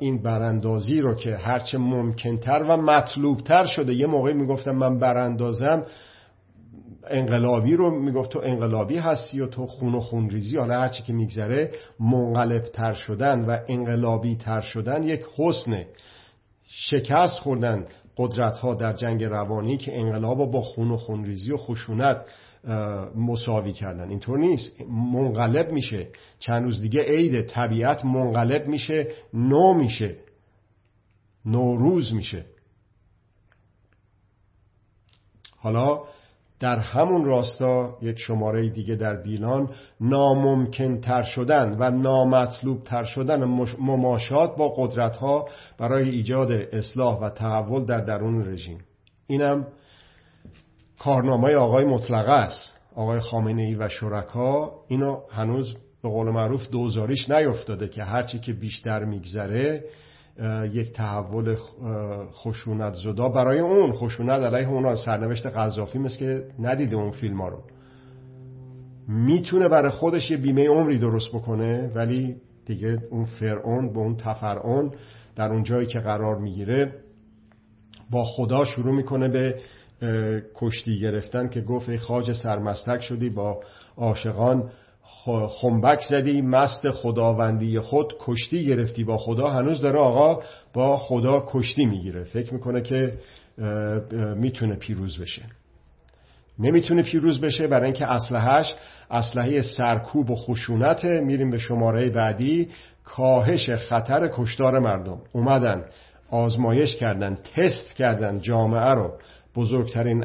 این 0.00 0.22
براندازی 0.22 1.00
رو 1.00 1.14
که 1.14 1.36
هرچه 1.36 1.78
ممکنتر 1.78 2.62
و 2.68 2.76
مطلوبتر 2.76 3.66
شده 3.66 3.94
یه 3.94 4.06
موقعی 4.06 4.34
می‌گفتم 4.34 4.76
من 4.76 4.98
براندازم 4.98 5.86
انقلابی 7.10 7.76
رو 7.76 8.00
می‌گفت 8.00 8.30
تو 8.30 8.40
انقلابی 8.44 8.96
هستی 8.96 9.40
و 9.40 9.46
تو 9.46 9.66
خون 9.66 9.94
و 9.94 10.00
خونریزی 10.00 10.58
حالا 10.58 10.80
هرچی 10.80 11.02
که 11.02 11.12
میگذره 11.12 11.70
منقلب 12.00 12.62
تر 12.62 12.94
شدن 12.94 13.44
و 13.44 13.58
انقلابی 13.68 14.36
تر 14.36 14.60
شدن 14.60 15.02
یک 15.02 15.24
حسنه 15.36 15.86
شکست 16.66 17.38
خوردن 17.38 17.84
قدرت 18.16 18.58
ها 18.58 18.74
در 18.74 18.92
جنگ 18.92 19.24
روانی 19.24 19.76
که 19.76 19.98
انقلاب 19.98 20.50
با 20.50 20.60
خون 20.60 20.90
و 20.90 20.96
خونریزی 20.96 21.52
و 21.52 21.56
خشونت 21.56 22.24
مساوی 23.16 23.72
کردن. 23.72 24.08
اینطور 24.08 24.38
نیست. 24.38 24.80
منقلب 25.12 25.72
میشه. 25.72 26.08
چند 26.38 26.64
روز 26.64 26.80
دیگه 26.80 27.02
عید 27.02 27.46
طبیعت 27.46 28.04
منقلب 28.04 28.66
میشه. 28.66 29.08
نو 29.34 29.74
میشه. 29.74 30.16
نوروز 31.44 32.14
میشه. 32.14 32.44
حالا 35.56 36.00
در 36.60 36.78
همون 36.78 37.24
راستا 37.24 37.98
یک 38.02 38.18
شماره 38.18 38.68
دیگه 38.68 38.96
در 38.96 39.16
بیلان 39.16 39.70
ناممکن 40.00 41.00
تر 41.00 41.22
شدن 41.22 41.76
و 41.78 41.90
نامطلوب 41.90 42.84
تر 42.84 43.04
شدن 43.04 43.44
مماشات 43.78 44.56
با 44.56 44.68
قدرت 44.68 45.16
ها 45.16 45.48
برای 45.78 46.10
ایجاد 46.10 46.52
اصلاح 46.52 47.18
و 47.18 47.30
تحول 47.30 47.84
در 47.84 48.00
درون 48.00 48.46
رژیم. 48.46 48.78
اینم 49.26 49.66
کارنامه 50.98 51.54
آقای 51.54 51.84
مطلقه 51.84 52.32
است. 52.32 52.74
آقای 52.94 53.20
خامنه 53.20 53.62
ای 53.62 53.74
و 53.74 53.88
شرکا 53.88 54.72
اینو 54.88 55.20
هنوز 55.30 55.76
به 56.02 56.08
قول 56.08 56.30
معروف 56.30 56.68
دوزاریش 56.68 57.30
نیفتاده 57.30 57.88
که 57.88 58.02
هرچی 58.02 58.38
که 58.38 58.52
بیشتر 58.52 59.04
میگذره 59.04 59.84
یک 60.72 60.92
تحول 60.92 61.56
خشونت 62.32 62.94
زدا 62.94 63.28
برای 63.28 63.60
اون. 63.60 63.92
خشونت 63.92 64.54
علیه 64.54 64.68
اون 64.68 64.96
سرنوشت 64.96 65.46
قذافی 65.46 65.98
مثل 65.98 66.18
که 66.18 66.44
ندیده 66.58 66.96
اون 66.96 67.10
فیلم 67.10 67.40
ها 67.40 67.48
رو. 67.48 67.62
می‌تونه 69.08 69.68
برای 69.68 69.90
خودش 69.90 70.30
یه 70.30 70.36
بیمه 70.36 70.68
عمری 70.68 70.98
درست 70.98 71.28
بکنه 71.28 71.92
ولی 71.94 72.36
دیگه 72.66 72.98
اون 73.10 73.24
فرعون 73.24 73.92
به 73.92 73.98
اون 73.98 74.16
تفرعون 74.16 74.90
در 75.36 75.52
اون 75.52 75.62
جایی 75.62 75.86
که 75.86 75.98
قرار 75.98 76.38
می‌گیره 76.38 76.94
با 78.10 78.24
خدا 78.24 78.64
شروع 78.64 78.94
می‌کنه 78.94 79.28
به 79.28 79.60
کشتی 80.54 81.00
گرفتن 81.00 81.48
که 81.48 81.60
گفت 81.60 81.88
ای 81.88 81.98
خاج 81.98 82.32
سرمستک 82.32 83.00
شدی 83.00 83.30
با 83.30 83.60
عاشقان 83.96 84.70
خنبک 85.60 86.00
زدی 86.10 86.42
مست 86.42 86.90
خداوندی 86.90 87.80
خود 87.80 88.14
کشتی 88.20 88.66
گرفتی 88.66 89.04
با 89.04 89.18
خدا. 89.18 89.48
هنوز 89.50 89.80
داره 89.80 89.98
آقا 89.98 90.42
با 90.72 90.96
خدا 90.98 91.44
کشتی 91.46 91.86
می‌گیره. 91.86 92.24
فکر 92.24 92.54
می‌کنه 92.54 92.80
که 92.82 93.18
می‌تونه 94.36 94.76
پیروز 94.76 95.18
بشه. 95.20 95.42
نمی‌تونه 96.58 97.02
پیروز 97.02 97.40
بشه 97.40 97.66
برای 97.66 97.84
اینکه 97.84 98.06
اسلحهش 98.06 98.74
اسلحه 99.10 99.60
سرکوب 99.60 100.30
و 100.30 100.36
خشونت 100.36 101.04
میریم 101.04 101.50
به 101.50 101.58
شماره 101.58 102.10
بعدی. 102.10 102.68
کاهش 103.04 103.70
خطر 103.70 104.30
کشتار 104.34 104.78
مردم. 104.78 105.20
اومدن 105.32 105.84
آزمایش 106.30 106.96
کردن 106.96 107.38
تست 107.56 107.94
کردن 107.94 108.40
جامعه 108.40 108.90
رو. 108.90 109.12
بزرگترین 109.58 110.24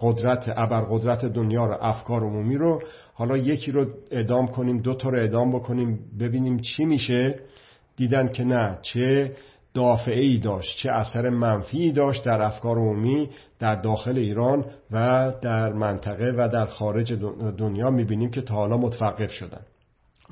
قدرت 0.00 0.52
ابرقدرت 0.56 1.24
دنیا 1.24 1.66
رو 1.66 1.76
افکار 1.80 2.22
عمومی 2.24 2.56
رو 2.56 2.82
حالا 3.14 3.36
یکی 3.36 3.70
رو 3.72 3.86
ادام 4.10 4.46
کنیم 4.46 4.78
دو 4.78 4.94
تا 4.94 5.08
رو 5.08 5.24
ادام 5.24 5.52
بکنیم 5.52 5.98
ببینیم 6.20 6.58
چی 6.58 6.84
میشه. 6.84 7.40
دیدن 7.96 8.28
که 8.28 8.44
نه 8.44 8.78
چه 8.82 9.36
دافعه 9.74 10.20
ای 10.20 10.38
داشت 10.38 10.78
چه 10.78 10.90
اثر 10.90 11.28
منفی 11.28 11.92
داشت 11.92 12.24
در 12.24 12.42
افکار 12.42 12.76
عمومی 12.76 13.30
در 13.58 13.74
داخل 13.74 14.18
ایران 14.18 14.64
و 14.90 15.32
در 15.42 15.72
منطقه 15.72 16.34
و 16.36 16.48
در 16.48 16.66
خارج 16.66 17.12
دنیا 17.58 17.90
می‌بینیم 17.90 18.30
که 18.30 18.40
تا 18.42 18.54
حالا 18.54 18.76
متوقف 18.76 19.30
شدن. 19.32 19.60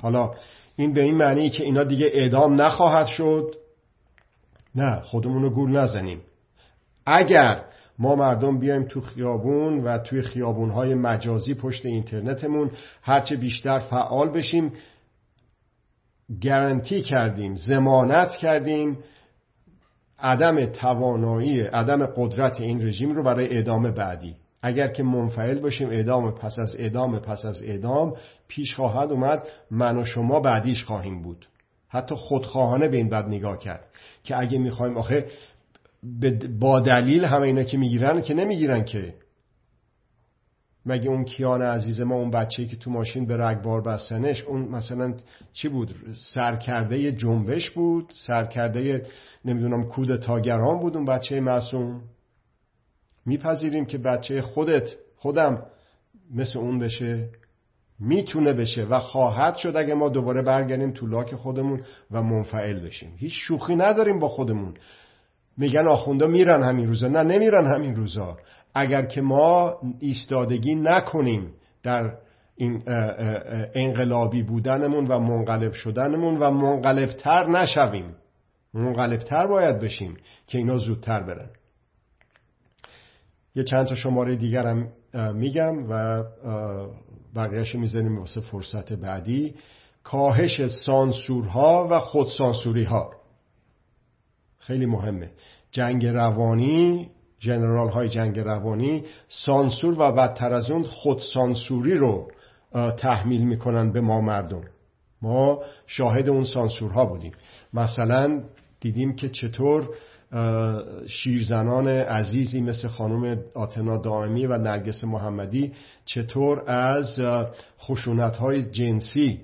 حالا 0.01 0.31
این 0.75 0.93
به 0.93 1.01
این 1.01 1.15
معنی 1.15 1.49
که 1.49 1.63
اینا 1.63 1.83
دیگه 1.83 2.11
اعدام 2.13 2.61
نخواهد 2.61 3.05
شد. 3.05 3.55
نه 4.75 5.01
خودمون 5.01 5.41
رو 5.41 5.49
گول 5.49 5.71
نزنیم. 5.71 6.21
اگر 7.05 7.61
ما 7.99 8.15
مردم 8.15 8.59
بیایم 8.59 8.83
تو 8.83 9.01
خیابون 9.01 9.83
و 9.83 9.97
توی 9.97 10.21
خیابونهای 10.21 10.95
مجازی 10.95 11.53
پشت 11.53 11.85
اینترنتمون 11.85 12.71
هرچه 13.01 13.35
بیشتر 13.35 13.79
فعال 13.79 14.29
بشیم 14.29 14.73
گارانتی 16.43 17.01
کردیم 17.01 17.55
زمانت 17.55 18.31
کردیم. 18.31 18.97
عدم 20.19 20.65
توانایی 20.65 21.61
عدم 21.61 22.05
قدرت 22.05 22.61
این 22.61 22.87
رژیم 22.87 23.11
رو 23.11 23.23
برای 23.23 23.57
ادامه 23.57 23.91
بعدی. 23.91 24.35
اگر 24.61 24.87
که 24.87 25.03
منفعل 25.03 25.59
باشیم 25.59 25.89
اعدام 25.89 26.31
پس 26.31 26.59
از 26.59 26.75
اعدام 26.79 27.19
پس 27.19 27.45
از 27.45 27.61
اعدام 27.61 28.15
پیش 28.47 28.75
خواهد 28.75 29.11
اومد 29.11 29.47
من 29.71 29.97
و 29.97 30.05
شما 30.05 30.39
بعدیش 30.39 30.83
خواهیم 30.83 31.21
بود. 31.21 31.47
حتی 31.87 32.15
خودخواهانه 32.15 32.87
به 32.87 32.97
این 32.97 33.09
بد 33.09 33.27
نگاه 33.27 33.57
کرد 33.57 33.85
که 34.23 34.39
اگه 34.39 34.57
می‌خوایم 34.57 34.97
آخه 34.97 35.25
با 36.59 36.79
دلیل 36.79 37.25
همه 37.25 37.47
اینا 37.47 37.63
که 37.63 37.77
می‌گیرن 37.77 38.21
که 38.21 38.33
نمی‌گیرن 38.33 38.85
که. 38.85 39.13
مگه 40.85 41.09
اون 41.09 41.23
کیان 41.23 41.61
عزیز 41.61 42.01
ما 42.01 42.15
اون 42.15 42.31
بچه 42.31 42.65
که 42.65 42.75
تو 42.75 42.91
ماشین 42.91 43.25
به 43.25 43.37
رگبار 43.37 43.81
بستنش 43.81 44.41
اون 44.43 44.61
مثلا 44.61 45.13
چی 45.53 45.69
بود؟ 45.69 45.95
سرکرده 46.15 47.11
جنبش 47.11 47.69
بود؟ 47.69 48.13
سرکرده 48.15 49.05
نمی‌دونم 49.45 49.83
کود 49.83 50.15
تاگران 50.15 50.79
بود 50.79 50.95
اون 50.95 51.05
بچه 51.05 51.39
معصوم؟ 51.39 52.01
میپذیریم 53.25 53.85
که 53.85 53.97
بچه 53.97 54.41
خودت 54.41 54.95
خودم 55.15 55.65
مثل 56.33 56.59
اون 56.59 56.79
بشه. 56.79 57.29
می‌تونه 57.99 58.53
بشه 58.53 58.83
و 58.83 58.99
خواهد 58.99 59.55
شد 59.55 59.73
اگه 59.75 59.93
ما 59.93 60.09
دوباره 60.09 60.41
برگردیم 60.41 60.91
تو 60.91 61.07
لاک 61.07 61.35
خودمون 61.35 61.81
و 62.11 62.23
منفعل 62.23 62.79
بشیم. 62.79 63.13
هیچ 63.17 63.33
شوخی 63.35 63.75
نداریم 63.75 64.19
با 64.19 64.27
خودمون. 64.27 64.73
میگن 65.57 65.87
آخوندا 65.87 66.27
میرن 66.27 66.63
همین 66.63 66.87
روزا. 66.87 67.07
نه 67.07 67.23
نمیرن 67.23 67.65
همین 67.65 67.95
روزا. 67.95 68.37
اگر 68.73 69.05
که 69.05 69.21
ما 69.21 69.79
ایستادگی 69.99 70.75
نکنیم 70.75 71.53
در 71.83 72.17
این 72.55 72.83
انقلابی 73.75 74.43
بودنمون 74.43 75.07
و 75.07 75.19
منقلب 75.19 75.73
شدنمون 75.73 76.37
و 76.37 76.51
منقلبتر 76.51 77.47
نشویم. 77.47 78.15
منقلبتر 78.73 79.47
باید 79.47 79.79
بشیم 79.79 80.17
که 80.47 80.57
اینا 80.57 80.77
زودتر 80.77 81.23
برن. 81.23 81.49
یه 83.55 83.63
چند 83.63 83.87
تا 83.87 83.95
شماره 83.95 84.35
دیگرم 84.35 84.91
میگم 85.33 85.89
و 85.89 86.23
بقیهش 87.35 87.75
می‌زنیم 87.75 88.19
واسه 88.19 88.41
فرصت 88.41 88.93
بعدی. 88.93 89.55
کاهش 90.03 90.67
سانسورها 90.67 91.87
و 91.91 91.99
خودسانسوری 91.99 92.83
ها 92.83 93.11
خیلی 94.67 94.85
مهمه. 94.85 95.31
جنگ 95.71 96.05
روانی 96.05 97.09
جنرال 97.39 97.89
های 97.89 98.09
جنگ 98.09 98.39
روانی 98.39 99.03
سانسور 99.27 99.99
و 99.99 100.11
بدتر 100.11 100.53
از 100.53 100.71
اون 100.71 100.83
خود 100.83 101.19
سانسوری 101.19 101.97
رو 101.97 102.31
تحمیل 102.97 103.43
می‌کنن 103.43 103.91
به 103.91 104.01
ما 104.01 104.21
مردم. 104.21 104.61
ما 105.21 105.59
شاهد 105.87 106.29
اون 106.29 106.43
سانسورها 106.43 107.05
بودیم. 107.05 107.31
مثلا 107.73 108.43
دیدیم 108.79 109.15
که 109.15 109.29
چطور 109.29 109.89
شیرزنان 111.07 111.87
عزیزی 111.87 112.61
مثل 112.61 112.87
خانم 112.87 113.39
آتنا 113.55 113.97
دائمی 113.97 114.45
و 114.45 114.57
نرگس 114.57 115.03
محمدی 115.03 115.73
چطور 116.05 116.63
از 116.71 117.19
خشونت 117.79 118.37
های 118.37 118.63
جنسی 118.63 119.39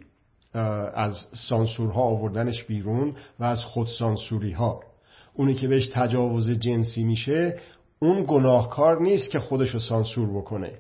از 0.93 1.25
سانسورها 1.33 2.01
آوردنش 2.01 2.63
بیرون 2.63 3.15
و 3.39 3.43
از 3.43 3.61
خودسانسوری 3.61 4.51
ها 4.51 4.90
اونی 5.33 5.55
که 5.55 5.67
بهش 5.67 5.87
تجاوز 5.87 6.49
جنسی 6.49 7.03
میشه 7.03 7.59
اون 7.99 8.25
گناهکار 8.27 9.01
نیست 9.01 9.31
که 9.31 9.39
خودشو 9.39 9.79
سانسور 9.79 10.29
بکنه. 10.37 10.71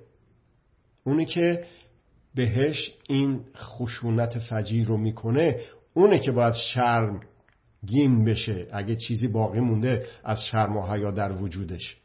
اونی 1.03 1.25
که 1.25 1.63
بهش 2.35 2.93
این 3.09 3.41
خشونت 3.55 4.39
فجیر 4.39 4.87
رو 4.87 4.97
می‌کنه 4.97 5.59
اونه 5.93 6.19
که 6.19 6.31
باید 6.31 6.53
شرم 6.53 7.19
گین 7.85 8.25
بشه 8.25 8.67
اگه 8.71 8.95
چیزی 8.95 9.27
باقی 9.27 9.59
مونده 9.59 10.05
از 10.23 10.43
شرم 10.43 10.77
و 10.77 10.87
حیا 10.87 11.11
در 11.11 11.31
وجودش. 11.31 11.97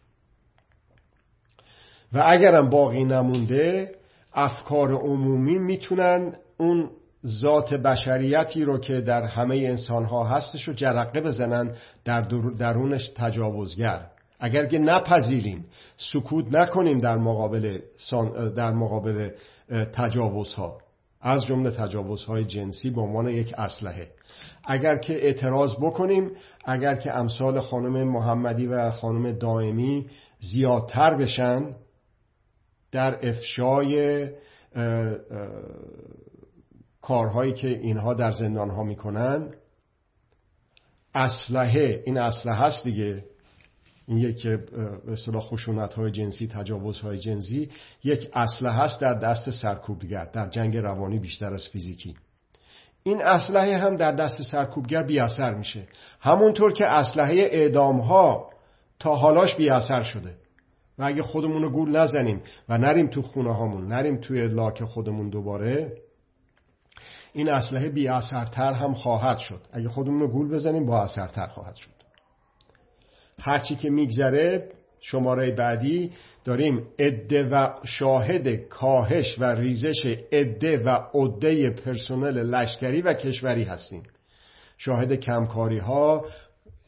و 2.12 2.22
اگرم 2.26 2.70
باقی 2.70 3.04
نمونده 3.04 3.94
افکار 4.32 4.92
عمومی 4.92 5.58
می‌تونن 5.58 6.36
اون 6.58 6.90
ذات 7.26 7.74
بشریتی 7.74 8.64
رو 8.64 8.78
که 8.78 9.00
در 9.00 9.22
همه 9.22 9.56
انسان 9.56 10.04
ها 10.04 10.24
هستش 10.24 10.68
رو 10.68 10.74
جرقه 10.74 11.20
بزنن 11.20 11.74
در 12.04 12.20
درونش 12.58 13.08
تجاوزگر. 13.08 14.06
اگر 14.40 14.66
که 14.66 14.78
نپذیریم 14.78 15.64
سکوت 15.96 16.54
نکنیم 16.54 16.98
در 16.98 17.16
مقابل, 17.16 17.78
در 18.56 18.70
مقابل 18.70 19.30
تجاوزها. 19.92 20.78
از 21.20 21.46
جمله 21.46 21.70
تجاوزهای 21.70 22.44
جنسی 22.44 22.90
به 22.90 23.00
عنوان 23.00 23.28
یک 23.28 23.54
اسلحه. 23.58 24.10
اگر 24.64 24.98
که 24.98 25.24
اعتراض 25.24 25.74
بکنیم 25.76 26.30
اگر 26.64 26.94
که 26.94 27.16
امثال 27.16 27.60
خانم 27.60 28.08
محمدی 28.08 28.66
و 28.66 28.90
خانم 28.90 29.32
دائمی 29.32 30.06
زیادتر 30.40 31.14
بشن 31.14 31.74
در 32.92 33.28
افشای 33.28 34.26
کارهایی 37.06 37.52
که 37.52 37.68
اینها 37.68 38.14
در 38.14 38.32
زندان 38.32 38.70
ها 38.70 38.82
می‌کنن. 38.82 39.54
اسلحه 41.14 42.02
این 42.06 42.18
اسلحه 42.18 42.56
هست 42.56 42.84
دیگه. 42.84 43.24
این 44.06 44.18
یک 44.18 44.46
به 44.46 45.12
اصطلاح 45.12 45.42
خشونت 45.42 45.94
های 45.94 46.10
جنسی 46.10 46.46
تجاوز 46.46 47.00
های 47.00 47.18
جنسی 47.18 47.70
یک 48.04 48.30
اسلحه 48.32 48.72
هست 48.72 49.00
در 49.00 49.14
دست 49.14 49.50
سرکوبگر 49.50 50.24
در 50.24 50.48
جنگ 50.48 50.76
روانی 50.76 51.18
بیشتر 51.18 51.54
از 51.54 51.68
فیزیکی. 51.68 52.16
این 53.02 53.22
اسلحه 53.22 53.78
هم 53.78 53.96
در 53.96 54.12
دست 54.12 54.42
سرکوبگر 54.42 55.02
بی 55.02 55.20
اثر 55.20 55.54
میشه. 55.54 55.88
همونطور 56.20 56.72
که 56.72 56.84
اسلحه 56.90 57.34
اعدام 57.34 58.00
ها 58.00 58.50
تا 58.98 59.14
حالاش 59.14 59.54
بی 59.54 59.70
اثر 59.70 60.02
شده. 60.02 60.34
و 60.98 61.04
اگه 61.04 61.22
خودمون 61.22 61.62
رو 61.62 61.70
گول 61.70 61.96
نزنیم 61.96 62.42
و 62.68 62.78
نریم 62.78 63.10
تو 63.10 63.22
خونه 63.22 63.54
هامون 63.54 63.86
نریم 63.86 64.16
توی 64.20 64.46
لاک 64.48 64.84
خودمون 64.84 65.30
دوباره 65.30 66.05
این 67.36 67.48
اسلحه 67.48 67.88
بی 67.88 68.08
اثرتر 68.08 68.72
هم 68.72 68.94
خواهد 68.94 69.38
شد. 69.38 69.60
اگه 69.72 69.88
خودمون 69.88 70.20
رو 70.20 70.28
گول 70.28 70.48
بزنیم 70.48 70.86
با 70.86 71.02
اثرتر 71.02 71.46
خواهد 71.46 71.74
شد. 71.74 71.90
هرچی 73.40 73.76
که 73.76 73.90
میگذره 73.90 74.68
شماره 75.00 75.50
بعدی 75.50 76.12
داریم 76.44 76.86
عده 76.98 77.48
و 77.48 77.70
شاهد 77.84 78.48
کاهش 78.48 79.38
و 79.38 79.44
ریزش 79.44 80.06
عده 80.32 80.78
و 80.78 80.98
عده 81.14 81.70
پرسنل 81.70 82.54
لشکری 82.54 83.02
و 83.02 83.14
کشوری 83.14 83.64
هستیم. 83.64 84.02
شاهد 84.78 85.14
کمکاری 85.14 85.78
ها 85.78 86.24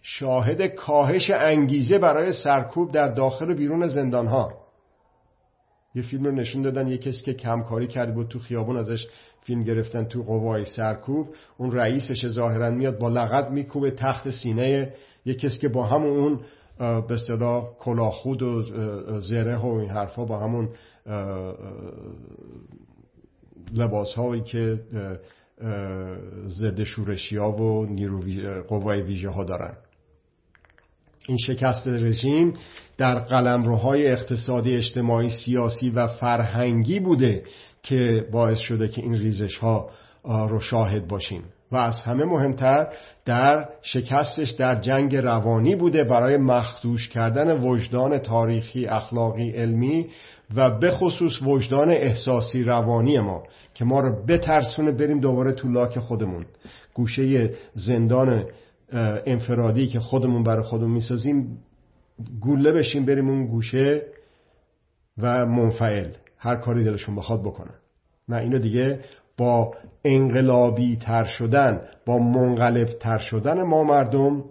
شاهد 0.03 0.63
کاهش 0.67 1.31
انگیزه 1.31 1.99
برای 1.99 2.33
سرکوب 2.33 2.93
در 2.93 3.09
داخل 3.09 3.51
و 3.51 3.55
بیرون 3.55 3.87
زندان 3.87 4.27
ها 4.27 4.58
یه 5.99 6.05
فیلم 6.05 6.25
رو 6.25 6.33
نشون 6.33 6.63
دادن 6.63 6.89
یه 6.89 6.99
کسی 6.99 7.25
که 7.25 7.35
کمکاری 7.35 7.87
کرده 7.87 8.13
بود 8.13 8.29
تو 8.29 8.39
خیابون 8.39 8.77
ازش 8.77 9.07
فیلم 9.43 9.63
گرفتن 9.63 10.05
تو 10.05 10.23
قوای 10.23 10.65
سرکوب. 10.65 11.29
اون 11.57 11.73
رئیسش 11.73 12.27
ظاهرا 12.27 12.71
میاد 12.71 12.99
با 12.99 13.09
لغت 13.09 13.51
میکوبه 13.51 13.91
تخت 13.91 14.31
سینه. 14.31 14.95
یه 15.25 15.35
کسی 15.35 15.59
که 15.59 15.69
با 15.69 15.87
همون 15.87 16.17
اون 16.17 16.41
به 16.79 17.15
اصطلاح 17.15 17.77
کلاخود 17.79 18.43
و 18.43 18.63
زره 19.21 19.57
و 19.57 19.67
این 19.67 19.91
حرفا 19.91 20.25
با 20.25 20.39
همون 20.39 20.69
لباس 23.75 24.13
هایی 24.13 24.43
که 24.43 24.81
ضد 26.47 26.83
شورشی 26.83 27.37
ها 27.37 27.53
و 27.53 27.87
نیرو 27.87 28.21
قوای 28.69 29.03
ویژه 29.03 29.31
ها 29.31 29.45
دارن. 29.45 29.77
این 31.29 31.39
شکست 31.39 31.87
رژیم 31.87 32.53
در 32.99 33.19
قلمروهای 33.19 34.07
اقتصادی 34.07 34.77
اجتماعی 34.77 35.31
سیاسی 35.31 35.91
و 35.91 36.07
فرهنگی 36.07 37.01
بوده 37.01 37.43
که 37.83 38.27
باعث 38.33 38.59
شده 38.59 38.89
که 38.89 39.03
این 39.03 39.15
ریزش 39.15 39.57
ها 39.57 39.91
رو 40.25 40.61
شاهد 40.61 41.09
باشیم. 41.09 41.43
و 41.73 41.77
از 41.77 42.03
همه 42.03 42.25
مهمتر 42.25 42.87
در 43.25 43.69
شکستش 43.83 44.51
در 44.51 44.81
جنگ 44.81 45.17
روانی 45.17 45.77
بوده 45.77 46.05
برای 46.05 46.37
مخدوش 46.37 47.09
کردن 47.09 47.61
وجدان 47.61 48.19
تاریخی 48.19 48.87
اخلاقی 48.87 49.51
علمی 49.51 50.07
و 50.55 50.71
به 50.71 50.91
خصوص 50.91 51.43
وجدان 51.43 51.91
احساسی 51.91 52.63
روانی 52.63 53.21
ما 53.21 53.43
که 53.75 53.85
ما 53.85 54.01
رو 54.01 54.27
بترسونه 54.27 54.93
بریم 54.93 55.21
دوباره 55.21 55.53
تو 55.53 55.69
لاک 55.69 55.99
خودمون. 55.99 56.47
گوشه 56.95 57.51
زندان 57.75 58.45
انفرادی 59.27 59.87
که 59.87 60.01
خودمون 60.01 60.43
برای 60.43 60.63
خودمون 60.63 60.91
می‌سازیم 60.91 61.59
گوله 62.41 62.73
بشیم 62.73 63.05
بریم 63.05 63.29
اون 63.29 63.47
گوشه 63.47 64.03
و 65.19 65.47
منفعل. 65.47 66.11
هر 66.39 66.57
کاری 66.57 66.85
دلشون 66.85 67.17
بخواد 67.17 67.41
بکنن. 67.43 67.75
نه 68.29 68.37
اینو 68.37 68.59
دیگه 68.59 69.05
با 69.37 69.75
انقلابی 70.05 70.97
تر 70.97 71.25
شدن 71.25 71.81
با 72.07 72.19
منقلب 72.19 72.89
تر 72.89 73.19
شدن 73.19 73.63
ما 73.63 73.85
مردم 73.85 74.45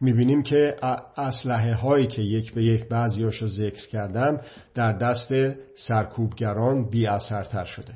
می‌بینیم 0.00 0.42
که 0.42 0.76
اسلحه 1.16 1.74
هایی 1.74 2.06
که 2.06 2.22
یک 2.22 2.54
به 2.54 2.64
یک 2.64 2.88
بعضیاش 2.88 3.42
رو 3.42 3.48
ذکر 3.48 3.88
کردم 3.88 4.40
در 4.74 4.92
دست 4.92 5.32
سرکوبگران 5.74 6.90
بی 6.90 7.08
تر 7.28 7.64
شده. 7.64 7.94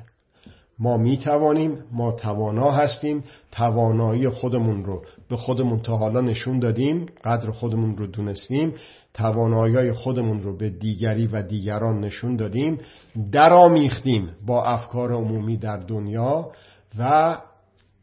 ما 0.79 0.97
می 0.97 1.17
توانیم 1.17 1.83
ما 1.91 2.11
توانا 2.11 2.71
هستیم 2.71 3.23
توانایی 3.51 4.29
خودمون 4.29 4.85
رو 4.85 5.03
به 5.29 5.37
خودمون 5.37 5.79
تا 5.79 5.97
حالا 5.97 6.21
نشون 6.21 6.59
دادیم 6.59 7.05
قدر 7.23 7.51
خودمون 7.51 7.97
رو 7.97 8.07
دونستیم 8.07 8.73
توانایی 9.13 9.91
خودمون 9.91 10.41
رو 10.41 10.57
به 10.57 10.69
دیگری 10.69 11.27
و 11.27 11.41
دیگران 11.41 11.99
نشون 11.99 12.35
دادیم 12.35 12.77
درآمیختیم 13.31 14.29
با 14.45 14.63
افکار 14.63 15.11
عمومی 15.11 15.57
در 15.57 15.77
دنیا 15.77 16.51
و 16.99 17.37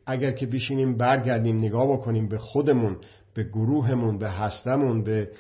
اگر 0.07 0.33
که 0.33 0.47
بشینیم 0.47 0.97
برگردیم 0.97 1.57
نگاه 1.57 1.93
بکنیم 1.93 2.29
به 2.29 2.39
خودمون 2.39 2.97
به 3.37 3.45
گروهمون 3.45 4.19
به 4.19 4.31
هستمون 4.31 5.05
به 5.05 5.31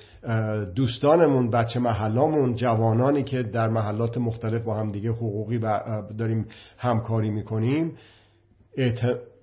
دوستانمون 0.74 1.50
بچه 1.50 1.80
محلامون 1.80 2.54
جوانانی 2.54 3.22
که 3.22 3.42
در 3.42 3.68
محلات 3.68 4.18
مختلف 4.18 4.62
با 4.62 4.74
هم 4.74 4.88
دیگه 4.88 5.10
حقوقی 5.10 5.58
داریم 6.18 6.46
همکاری 6.78 7.30
می‌کنیم 7.30 7.96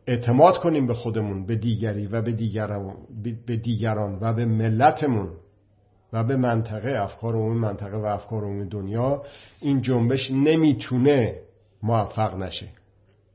اعتماد 0.08 0.58
کنیم 0.58 0.88
به 0.88 0.94
خودمون 0.94 1.46
به 1.46 1.56
دیگری 1.56 2.08
و 2.08 2.22
به 2.22 2.32
دیگران, 3.58 4.18
و 4.22 4.34
به 4.34 4.46
ملتمون 4.46 5.30
و 6.14 6.24
به 6.24 6.36
منطقه 6.36 7.00
افکار 7.00 7.36
عمومی 7.36 7.60
منطقه 7.60 7.98
و 7.98 8.06
افکار 8.06 8.44
عمومی 8.44 8.70
دنیا. 8.70 9.24
این 9.62 9.82
جنبش 9.82 10.32
نمی‌تونه 10.32 11.40
موفق 11.84 12.36
نشه. 12.36 12.68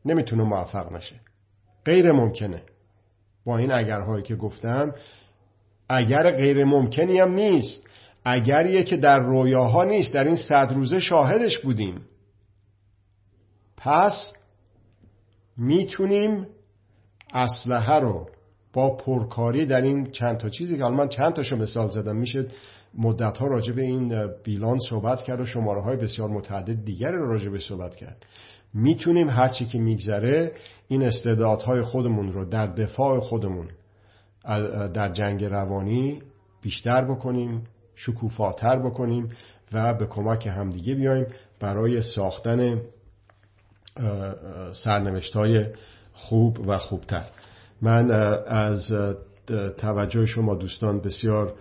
نمی‌تونه 0.05 0.43
موفق 0.43 0.93
نشه. 0.93 1.17
غیر 1.85 2.13
ممکنه. 2.13 2.63
با 3.49 3.59
این 3.59 3.73
اگرهایی 3.73 4.23
که 4.23 4.37
گفتم 4.37 4.95
اگر 5.89 6.31
غیر 6.31 6.65
ممکنی 6.65 7.19
هم 7.21 7.33
نیست. 7.33 7.87
اگریه 8.25 8.83
که 8.83 8.97
در 8.97 9.19
رویاها 9.19 9.85
نیست 9.85 10.15
در 10.15 10.25
این 10.25 10.37
صد 10.37 10.73
روزه 10.75 11.01
شاهدش 11.01 11.59
بودیم. 11.59 12.01
پس 13.77 14.33
می‌تونیم 15.57 16.47
اسلحه 17.35 17.99
رو 17.99 18.29
با 18.73 18.97
پرکاری 18.97 19.67
در 19.67 19.83
این 19.83 20.11
چند 20.11 20.37
تا 20.37 20.49
چیزی 20.49 20.79
که 20.79 20.85
من 20.85 21.09
چند 21.09 21.33
تاشو 21.33 21.57
مثال 21.57 21.91
زدم 21.91 22.17
میشه 22.17 22.47
مدت 22.95 23.39
ها 23.39 23.47
راجع 23.47 23.73
به 23.73 23.83
این 23.83 24.27
بیلان 24.45 24.79
صحبت 24.79 25.23
کرد 25.23 25.41
و 25.41 25.47
شماره 25.47 25.83
های 25.83 25.97
بسیار 25.97 26.29
متعدد 26.29 26.85
دیگر 26.85 27.11
راجع 27.11 27.49
به 27.49 27.59
صحبت 27.59 27.97
کرد. 27.97 28.27
می‌تونیم 28.75 29.29
هرچی 29.29 29.67
که 29.67 29.79
میگذره 29.79 30.53
این 30.89 31.03
استعدادهای 31.03 31.83
خودمون 31.83 32.33
رو 32.33 32.45
در 32.45 32.67
دفاع 32.67 33.21
خودمون 33.21 33.69
در 34.95 35.13
جنگ 35.13 35.45
روانی 35.45 36.23
بیشتر 36.63 37.05
بکنیم 37.05 37.65
شکوفاتر 37.95 38.79
بکنیم 38.79 39.31
و 39.73 39.95
به 39.95 40.07
کمک 40.07 40.47
همدیگه 40.47 40.95
بیایم 40.95 41.27
برای 41.61 42.03
ساختن 42.03 42.81
سرنوشت 44.73 45.37
های 45.37 45.67
خوب 46.13 46.69
و 46.69 46.79
خوبتر. 46.79 47.25
من 47.83 48.11
از 48.47 48.93
توجه 49.79 50.27
شما 50.27 50.55
دوستان 50.55 51.01
بسیار 51.01 51.55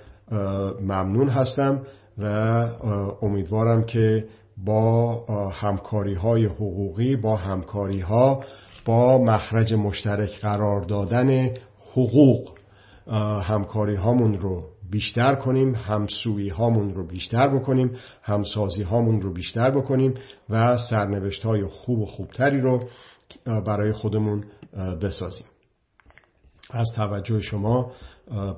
ممنون 0.82 1.30
هستم 1.30 1.82
و 2.18 2.26
امیدوارم 3.22 3.84
که 3.84 4.28
با 4.66 5.16
همکاری 5.52 6.14
های 6.14 6.46
حقوقی 6.46 7.16
با 7.16 7.36
همکاری 7.36 8.00
ها 8.00 8.44
با 8.86 9.18
مخرج 9.18 9.74
مشترک 9.74 10.40
قرار 10.42 10.82
دادن 10.82 11.54
حقوق 11.92 12.58
همکاری 13.44 13.96
هامون 13.96 14.40
رو 14.40 14.64
بیشتر 14.92 15.36
کنیم 15.36 15.76
همسویی 15.76 16.50
هامون 16.50 16.94
رو 16.94 17.08
بیشتر 17.08 17.48
بکنیم 17.48 17.96
همسازی 18.22 18.84
هامون 18.84 19.22
رو 19.22 19.34
بیشتر 19.34 19.72
بکنیم 19.72 20.14
و 20.50 20.78
سرنوشت 20.78 21.46
های 21.46 21.66
خوب 21.66 22.00
و 22.00 22.06
خوبتری 22.06 22.62
رو 22.62 22.90
برای 23.46 23.92
خودمون 23.92 24.46
بسازیم. 25.02 25.48
از 26.72 26.88
توجه 26.96 27.42
شما 27.42 27.92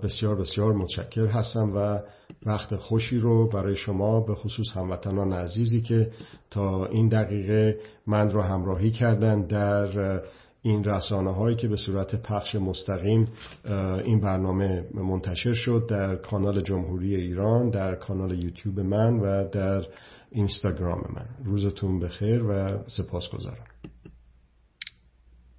بسیار 0.04 0.36
بسیار 0.36 0.74
متشکر 0.74 1.28
هستم 1.28 1.72
و 1.76 2.00
وقت 2.46 2.76
خوشی 2.76 3.18
رو 3.18 3.50
برای 3.50 3.76
شما 3.76 4.20
به 4.20 4.36
خصوص 4.36 4.78
هموطنان 4.78 5.34
عزیزی 5.34 5.82
که 5.82 6.12
تا 6.50 6.86
این 6.86 7.08
دقیقه 7.08 7.80
من 8.08 8.30
رو 8.30 8.42
همراهی 8.42 8.92
کردن 8.92 9.42
در 9.42 10.22
این 10.62 10.84
رسانه 10.84 11.34
هایی 11.34 11.56
که 11.56 11.68
به 11.68 11.76
صورت 11.76 12.16
پخش 12.16 12.56
مستقیم 12.56 13.28
این 14.06 14.20
برنامه 14.20 14.86
منتشر 14.94 15.54
شد 15.54 15.86
در 15.90 16.16
کانال 16.16 16.62
جمهوری 16.62 17.16
ایران 17.16 17.70
در 17.70 17.96
کانال 17.96 18.44
یوتیوب 18.44 18.80
من 18.80 19.20
و 19.20 19.48
در 19.50 19.86
اینستاگرام 20.32 21.02
من. 21.16 21.46
روزتون 21.46 22.00
بخیر 22.00 22.44
و 22.44 22.78
سپاس 22.88 23.30
گذارم 23.30 23.66